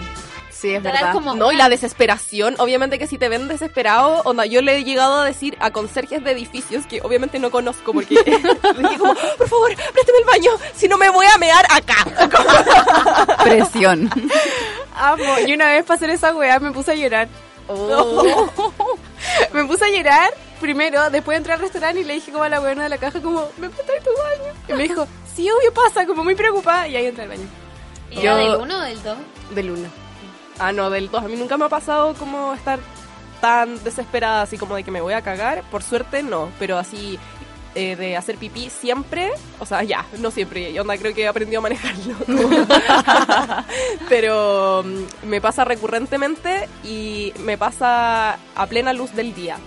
[0.60, 1.12] Sí, es verdad.
[1.12, 4.84] como- No, y la desesperación, obviamente que si te ven desesperado, onda, yo le he
[4.84, 9.14] llegado a decir a conserjes de edificios que obviamente no conozco porque le dije como,
[9.14, 13.36] por favor, préstame el baño, si no me voy a mear acá.
[13.44, 14.10] Presión.
[14.96, 15.38] Amo.
[15.46, 17.28] Y una vez para hacer esa weá me puse a llorar.
[17.68, 18.48] Oh.
[19.52, 20.30] me puse a llorar
[20.60, 23.20] primero, después entré al restaurante y le dije como a la buena de la caja
[23.22, 24.54] como, ¿me prestas tu baño?
[24.68, 25.06] Y me dijo,
[25.36, 26.88] sí, obvio pasa, como muy preocupada.
[26.88, 27.46] Y ahí entré al baño.
[28.10, 29.18] ¿Y era del uno o del dos?
[29.50, 29.88] De luna.
[30.58, 31.24] Ah, no, del 2.
[31.24, 32.78] A mí nunca me ha pasado como estar
[33.40, 35.62] tan desesperada así como de que me voy a cagar.
[35.70, 37.18] Por suerte no, pero así
[37.74, 39.30] eh, de hacer pipí siempre,
[39.60, 42.16] o sea, ya, no siempre, y onda creo que he aprendido a manejarlo.
[44.08, 49.58] pero mm, me pasa recurrentemente y me pasa a plena luz del día.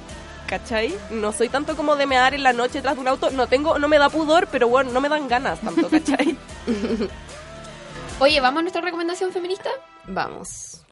[0.48, 0.94] ¿Cachai?
[1.12, 3.30] No soy tanto como de mear en la noche tras de un auto.
[3.30, 6.36] No tengo, no me da pudor, pero bueno, no me dan ganas tanto, ¿cachai?
[8.20, 9.70] Oye, ¿vamos a nuestra recomendación feminista?
[10.14, 10.86] Vamos.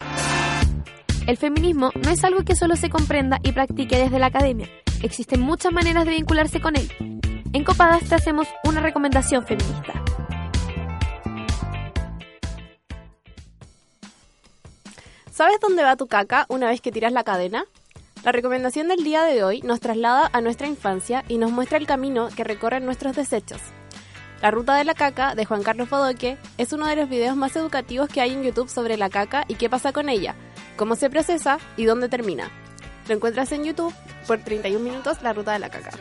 [1.28, 4.67] El feminismo no es algo que solo se comprenda y practique desde la academia.
[5.03, 6.89] Existen muchas maneras de vincularse con él.
[7.53, 9.93] En Copadas te hacemos una recomendación feminista.
[15.32, 17.65] ¿Sabes dónde va tu caca una vez que tiras la cadena?
[18.24, 21.88] La recomendación del día de hoy nos traslada a nuestra infancia y nos muestra el
[21.88, 23.61] camino que recorren nuestros desechos.
[24.42, 27.58] La ruta de la caca de Juan Carlos Bodoque es uno de los videos más
[27.58, 30.34] educativos que hay en YouTube sobre la caca y qué pasa con ella,
[30.78, 32.50] cómo se procesa y dónde termina.
[33.10, 33.94] Lo encuentras en YouTube
[34.28, 35.92] por 31 minutos la ruta de la caca.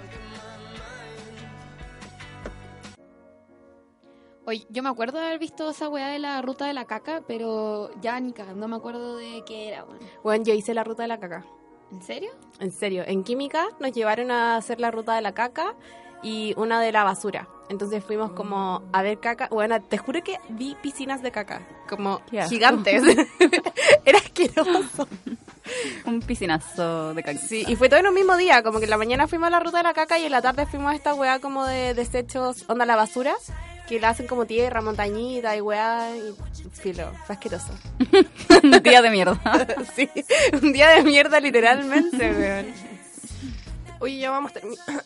[4.47, 7.22] Oye, yo me acuerdo de haber visto esa weá de la ruta de la caca,
[7.26, 9.99] pero ya ni cagando me acuerdo de qué era, weón.
[10.22, 11.45] Bueno, yo hice la ruta de la caca.
[11.91, 12.30] ¿En serio?
[12.61, 15.74] En serio, en química nos llevaron a hacer la ruta de la caca
[16.22, 17.48] y una de la basura.
[17.68, 19.48] Entonces fuimos como a ver caca.
[19.50, 23.02] Bueno, te juro que vi piscinas de caca, como gigantes.
[24.04, 25.06] Era asqueroso.
[26.06, 27.38] Un piscinazo de caca.
[27.38, 29.50] Sí, y fue todo en un mismo día, como que en la mañana fuimos a
[29.50, 31.92] la ruta de la caca y en la tarde fuimos a esta weá como de
[31.92, 33.34] desechos, onda la basura,
[33.86, 36.34] que la hacen como tierra, montañita y weá, y
[36.72, 37.72] filo, fue asqueroso.
[38.62, 39.40] Un día de mierda.
[39.94, 40.08] sí,
[40.62, 42.66] un día de mierda literalmente, weón.
[44.00, 45.02] Oye, ya vamos a terminar.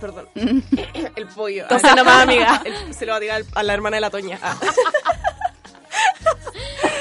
[0.00, 0.28] Perdón.
[0.34, 1.62] El pollo.
[1.62, 2.62] Entonces nomás, amiga.
[2.64, 4.38] El- se lo va a tirar a la hermana de la Toña.
[4.42, 4.56] Ah.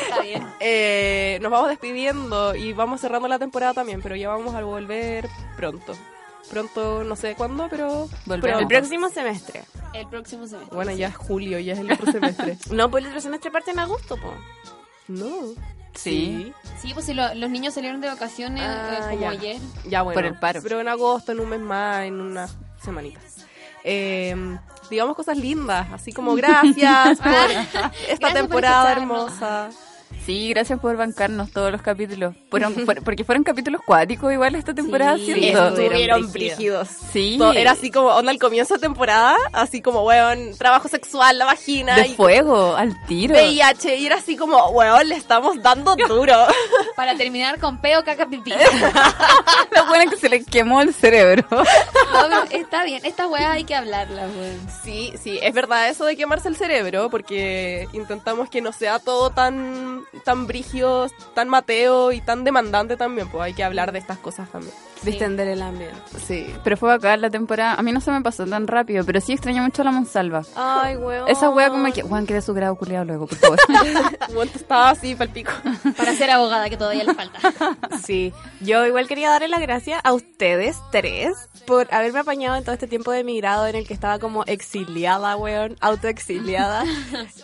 [0.03, 0.47] Está bien.
[0.59, 5.27] Eh, nos vamos despidiendo y vamos cerrando la temporada también, pero ya vamos a volver
[5.57, 5.93] pronto.
[6.49, 8.07] Pronto, no sé cuándo, pero.
[8.29, 9.63] El próximo semestre.
[9.93, 10.75] El próximo semestre.
[10.75, 12.57] bueno, ya es julio, ya es el otro semestre.
[12.69, 14.33] No, pues el otro semestre parte en agosto, po.
[15.07, 15.29] No.
[15.95, 16.53] Sí.
[16.81, 19.29] Sí, pues si lo- los niños salieron de vacaciones eh, Ah, como ya.
[19.29, 19.57] ayer.
[19.87, 20.15] Ya bueno.
[20.15, 20.59] Por el paro.
[20.61, 22.53] Pero en agosto, en un mes más, en unas
[22.85, 23.45] semanitas.
[23.83, 24.57] Eh,
[24.89, 27.33] digamos cosas lindas, así como gracias por
[28.09, 29.69] esta por temporada hermosa.
[30.25, 32.33] Sí, gracias por bancarnos todos los capítulos.
[32.49, 32.73] Fueron,
[33.05, 35.67] porque fueron capítulos cuáticos igual esta temporada, Sí, siento.
[35.67, 36.87] Estuvieron brígidos.
[37.13, 37.35] Sí.
[37.37, 41.45] Todo- Era así como, onda al comienzo de temporada, así como, weón, trabajo sexual, la
[41.45, 43.35] vagina, de y fuego, al tiro.
[43.35, 46.33] VIH, y era así como, weón, le estamos dando duro.
[46.95, 48.51] Para terminar con peo, caca, pipí.
[49.75, 51.45] Lo bueno es que se le quemó el cerebro.
[51.51, 53.01] No, está bien.
[53.05, 54.59] Esta weá hay que hablarla, weón.
[54.83, 59.29] Sí, sí, es verdad eso de quemarse el cerebro, porque intentamos que no sea todo
[59.29, 64.17] tan, tan brigio, tan mateo y tan demandante también, pues hay que hablar de estas
[64.17, 64.73] cosas también.
[65.03, 65.99] Distender el ambiente.
[66.25, 66.47] Sí.
[66.63, 67.75] Pero fue acá la temporada.
[67.75, 70.43] A mí no se me pasó tan rápido, pero sí extraño mucho a la Monsalva.
[70.55, 71.29] Ay, weón.
[71.29, 73.59] Esa wea como que, Juan, que de su grado culiado luego, por favor.
[74.33, 75.51] Bueno, estaba así, palpico.
[75.97, 77.39] Para ser abogada, que todavía le falta.
[78.03, 81.35] Sí, yo igual quería darle las gracias a ustedes tres
[81.65, 84.43] por haberme apañado en todo este tiempo de mi grado en el que estaba como
[84.45, 86.83] exiliada, weón, autoexiliada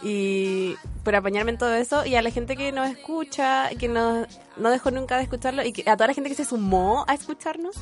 [0.04, 4.26] y por apañarme en todo eso y a la gente que nos escucha, que no,
[4.58, 7.14] no dejó nunca de escucharlo y que- a toda la gente que se sumó a
[7.14, 7.76] escucharnos.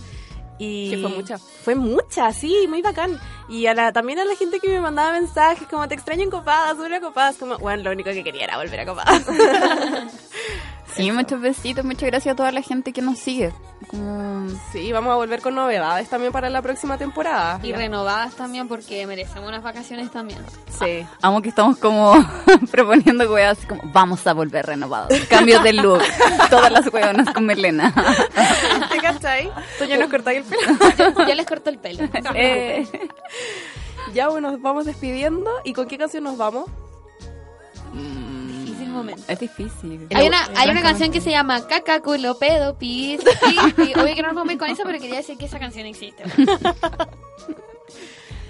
[0.61, 1.37] Y Que fue mucha.
[1.37, 3.17] Fue mucha, sí, muy bacán.
[3.47, 6.29] Y a la, también a la gente que me mandaba mensajes como te extraño en
[6.29, 9.23] copadas, vuelve a copadas, como, bueno, lo único que quería era volver a copadas.
[10.95, 13.51] Sí, muchos besitos, muchas gracias a toda la gente que nos sigue.
[13.89, 14.49] Como...
[14.71, 17.59] Sí, vamos a volver con novedades también para la próxima temporada.
[17.63, 20.39] Y renovadas también porque merecemos unas vacaciones también.
[20.79, 21.05] Sí.
[21.21, 22.13] Amo que estamos como
[22.71, 25.17] proponiendo weas así como vamos a volver renovados.
[25.29, 26.01] Cambios de look.
[26.49, 27.93] Todas las weonas con melena.
[28.91, 29.51] ¿Te cachai?
[29.77, 31.25] Tú ya nos cortáis el pelo.
[31.27, 32.03] Ya les corto el pelo.
[32.35, 32.87] Eh,
[34.13, 35.49] Ya, bueno, nos vamos despidiendo.
[35.63, 36.65] ¿Y con qué canción nos vamos?
[37.93, 38.28] Difícil
[38.99, 39.23] momento.
[39.27, 40.07] es difícil.
[40.13, 43.95] Hay una, hay una canción que se llama Caca, culo, pedo, pis, pis.
[43.97, 46.23] Obvio que no nos con eso, pero quería decir que esa canción existe.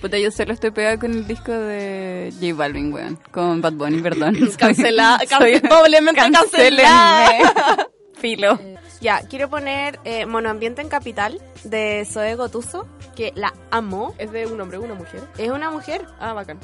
[0.02, 3.20] Puta, yo solo estoy pegada con el disco de J Balvin, weón.
[3.32, 4.38] Con Bad Bunny, perdón.
[4.58, 7.88] Cancelada, Soy- doblemente cancelada.
[8.18, 8.58] Filo.
[9.02, 14.14] Ya, quiero poner eh, Monoambiente en Capital de Zoe Gotuso, que la amo.
[14.18, 15.22] ¿Es de un hombre o una mujer?
[15.38, 16.60] Es una mujer Ah, bacán.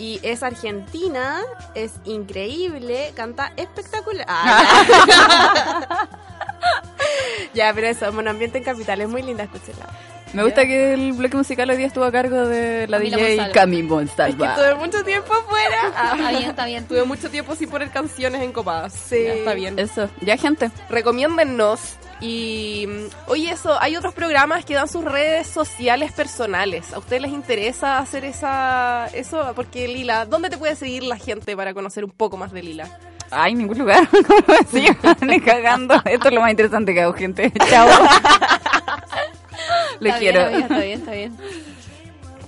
[0.00, 1.42] Y es argentina,
[1.74, 4.24] es increíble, canta espectacular.
[4.26, 6.08] Ah, ya.
[7.54, 9.86] ya, pero eso, Monoambiente en Capital, es muy linda, escúchela.
[10.32, 13.36] Me gusta que el bloque musical hoy día estuvo a cargo de la Camila DJ
[13.36, 13.52] Monsalva.
[13.52, 15.92] Cami Es que tuve mucho tiempo afuera.
[15.96, 16.84] Ah, Está bien, está bien.
[16.86, 18.94] Tuve mucho tiempo sin poner canciones en copadas.
[18.94, 19.24] Sí.
[19.24, 19.78] Ya, está bien.
[19.78, 20.70] Eso, ya gente.
[20.88, 21.96] Recomiéndennos.
[22.20, 22.86] Y
[23.26, 26.92] oye, eso, hay otros programas que dan sus redes sociales personales.
[26.92, 29.52] ¿A ustedes les interesa hacer esa eso?
[29.56, 32.98] Porque Lila, ¿dónde te puede seguir la gente para conocer un poco más de Lila?
[33.30, 34.08] Ay, ningún lugar.
[34.72, 35.94] Decía, ni cagando.
[36.04, 37.52] Esto es lo más interesante que hago, gente.
[37.70, 37.88] Chao.
[40.00, 40.48] Le Está quiero.
[40.48, 41.36] Bien, está bien, está bien.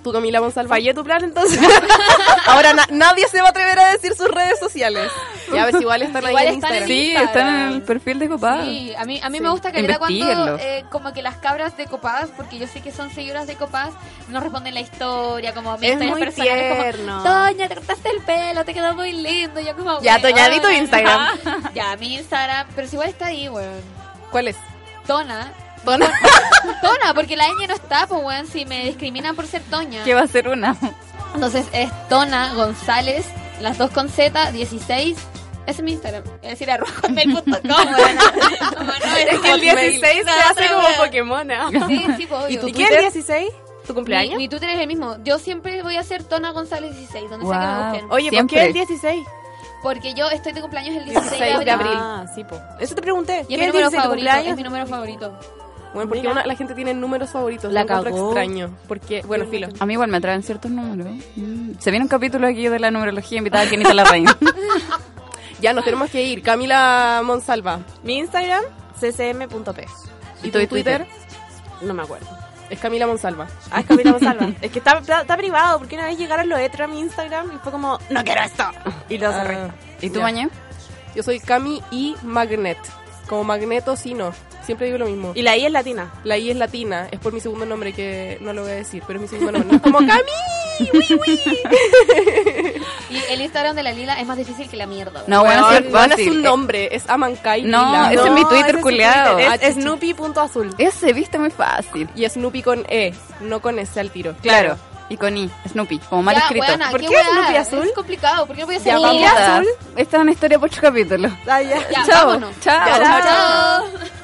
[0.03, 0.75] Tú, Camila Monsalva.
[0.77, 1.61] Fallé tu plan entonces.
[2.47, 5.11] Ahora na- nadie se va a atrever a decir sus redes sociales.
[5.53, 6.89] Ya ves, igual están ahí Igual en están en Instagram.
[6.89, 8.65] Sí, están en el perfil de Copada.
[8.65, 9.43] Sí, a mí, a mí Sí.
[9.45, 12.91] me gusta que cuando eh, como que las cabras de copadas, porque yo sé que
[12.91, 13.95] son seguidoras de copadas,
[14.29, 17.23] no responden la historia, como mi Es historia muy personal, tierno.
[17.23, 19.61] como, Toña, te cortaste el pelo, te quedó muy lindo.
[19.61, 20.23] Yo como, Ya, "Weón".
[20.23, 21.39] Toña, di tu Instagram.
[21.75, 23.81] ya, mi Instagram, pero si igual está ahí, weón.
[24.31, 24.57] ¿Cuál es?
[25.07, 25.53] Tona.
[25.85, 26.11] Tona.
[26.83, 30.05] Tona, porque la ñ no está, pues weón, si me discriminan por ser Toña.
[30.05, 30.77] ¿Qué va a ser una?
[31.35, 33.25] Entonces es Tona González,
[33.61, 35.17] las dos con Z, 16.
[35.65, 36.25] Ese es mi Instagram.
[36.43, 37.61] Es decir, arroba hotmail.com, weón.
[37.65, 37.97] No, no,
[39.17, 41.47] Es que el 16 se hace como Pokémon.
[41.47, 41.71] ¿no?
[41.89, 42.67] Sí, sí, pues, obvio.
[42.67, 43.51] ¿Y ¿Y qué el 16?
[43.87, 44.37] ¿Tu Mi, cumpleaños?
[44.37, 45.17] mi Twitter es el mismo.
[45.25, 47.85] Yo siempre voy a ser Tona González 16, donde sea que me Wow.
[47.93, 48.11] busquen.
[48.13, 49.27] Oye, ¿por qué el 16?
[49.83, 51.65] Porque yo estoy de cumpleaños el 16 de 16 abril.
[51.65, 51.93] de abril.
[51.97, 52.61] Ah, sí, po.
[52.79, 53.45] Eso te pregunté.
[53.49, 54.51] Y ¿Qué es mi el número 16 tu favorito.
[54.51, 55.39] Es mi número favorito.
[55.95, 57.73] Bueno, porque una- la gente tiene números favoritos.
[57.73, 58.27] La lo encuentro cagó.
[58.31, 58.71] extraño.
[58.89, 59.69] Porque, bueno, filo.
[59.79, 61.07] A mí igual me atraen ciertos números.
[61.37, 61.73] Mm.
[61.79, 64.27] Se viene un capítulo aquí de la numerología invitada a Kenita Larraín.
[65.61, 66.43] Ya nos tenemos que ir.
[66.43, 67.79] Camila Monsalva.
[68.03, 68.65] Mi Instagram,
[69.01, 69.87] ccm.p.
[70.43, 71.07] ¿Y tu tu Twitter?
[71.83, 72.27] No me acuerdo.
[72.69, 73.47] Es Camila Monsalva.
[73.71, 74.49] Ah, es Camila Monsalva.
[74.61, 77.53] es que está, está, está privado, porque una vez llegaron los hetero a mi Instagram
[77.55, 78.65] y fue como, no quiero esto.
[79.09, 79.55] Y lo cerré.
[79.57, 79.71] Ah,
[80.01, 80.21] ¿Y tú.
[80.21, 80.49] Mañé?
[81.15, 82.79] Yo soy Cami y Magnet.
[83.29, 84.33] Como Magneto, sí, no.
[84.65, 85.33] Siempre digo lo mismo.
[85.35, 86.11] Y la I es latina.
[86.25, 87.09] La I es latina.
[87.11, 89.53] Es por mi segundo nombre que no lo voy a decir, pero es mi segundo
[89.53, 89.71] nombre.
[89.71, 90.23] No es como Cami.
[93.11, 95.23] Y el Instagram de la Lila es más difícil que la mierda.
[95.27, 96.89] No, bueno, sí es no es un nombre.
[96.97, 98.13] Es Amankai No, Lila.
[98.15, 99.37] ese es mi Twitter culeado.
[99.39, 99.81] Ah, Es, chucha.
[99.83, 100.75] Snoopy.azul.
[100.79, 102.09] Ese viste muy fácil.
[102.17, 104.35] Y Snoopy con E, no con S al tiro.
[104.41, 104.79] Claro.
[105.11, 106.67] Y con I, Snoopy, como mal Ya, escrito.
[106.67, 107.07] weona, ¿Por qué?
[107.09, 107.87] Snoopy azul?
[107.87, 108.47] Es complicado.
[108.47, 109.67] ¿Por qué no voy a ser azul?
[109.97, 111.33] Esta es una historia por ocho capítulos.
[111.47, 111.77] Ah, ya.
[111.91, 112.27] Ya, Chao.
[112.29, 112.61] vámonos.
[112.61, 112.87] Chao.
[112.87, 113.21] Ya, Chao.
[113.23, 114.22] chao.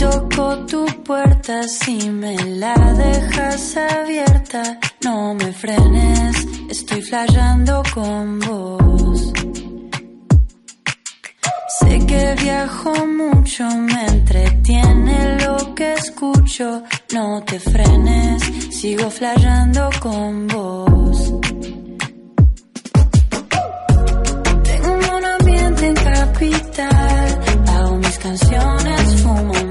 [0.00, 6.36] Toco tu puerta, si me la dejas abierta, no me frenes,
[6.70, 9.32] estoy flayando con vos.
[11.78, 16.82] Sé que viajo mucho, me entretiene lo que escucho,
[17.12, 21.34] no te frenes, sigo flayando con vos.
[24.70, 27.40] Tengo un ambiente en capital.
[27.68, 29.69] Hago mis canciones, fumo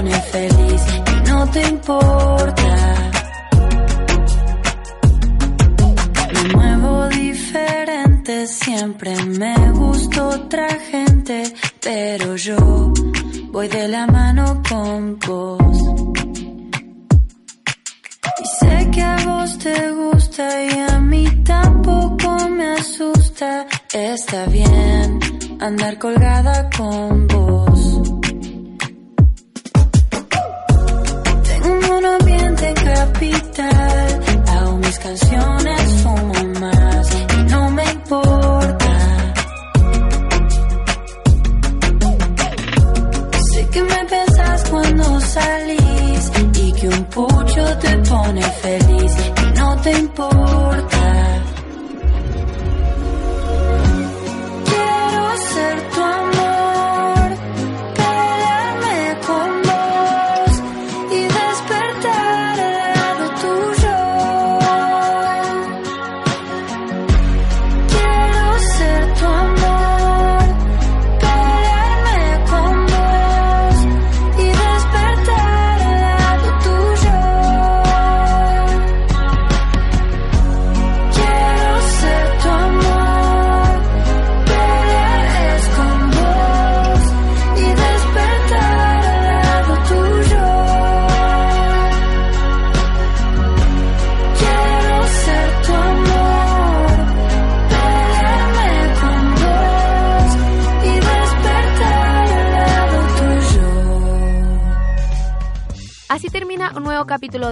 [0.00, 0.82] pone feliz
[1.12, 2.72] y no te importa.
[6.34, 11.52] Me muevo diferente, siempre me gusta otra gente,
[11.82, 12.92] pero yo
[13.52, 15.76] voy de la mano con vos.
[18.42, 23.66] Y sé que a vos te gusta y a mí tampoco me asusta.
[23.92, 25.20] Está bien
[25.60, 27.49] andar colgada con vos.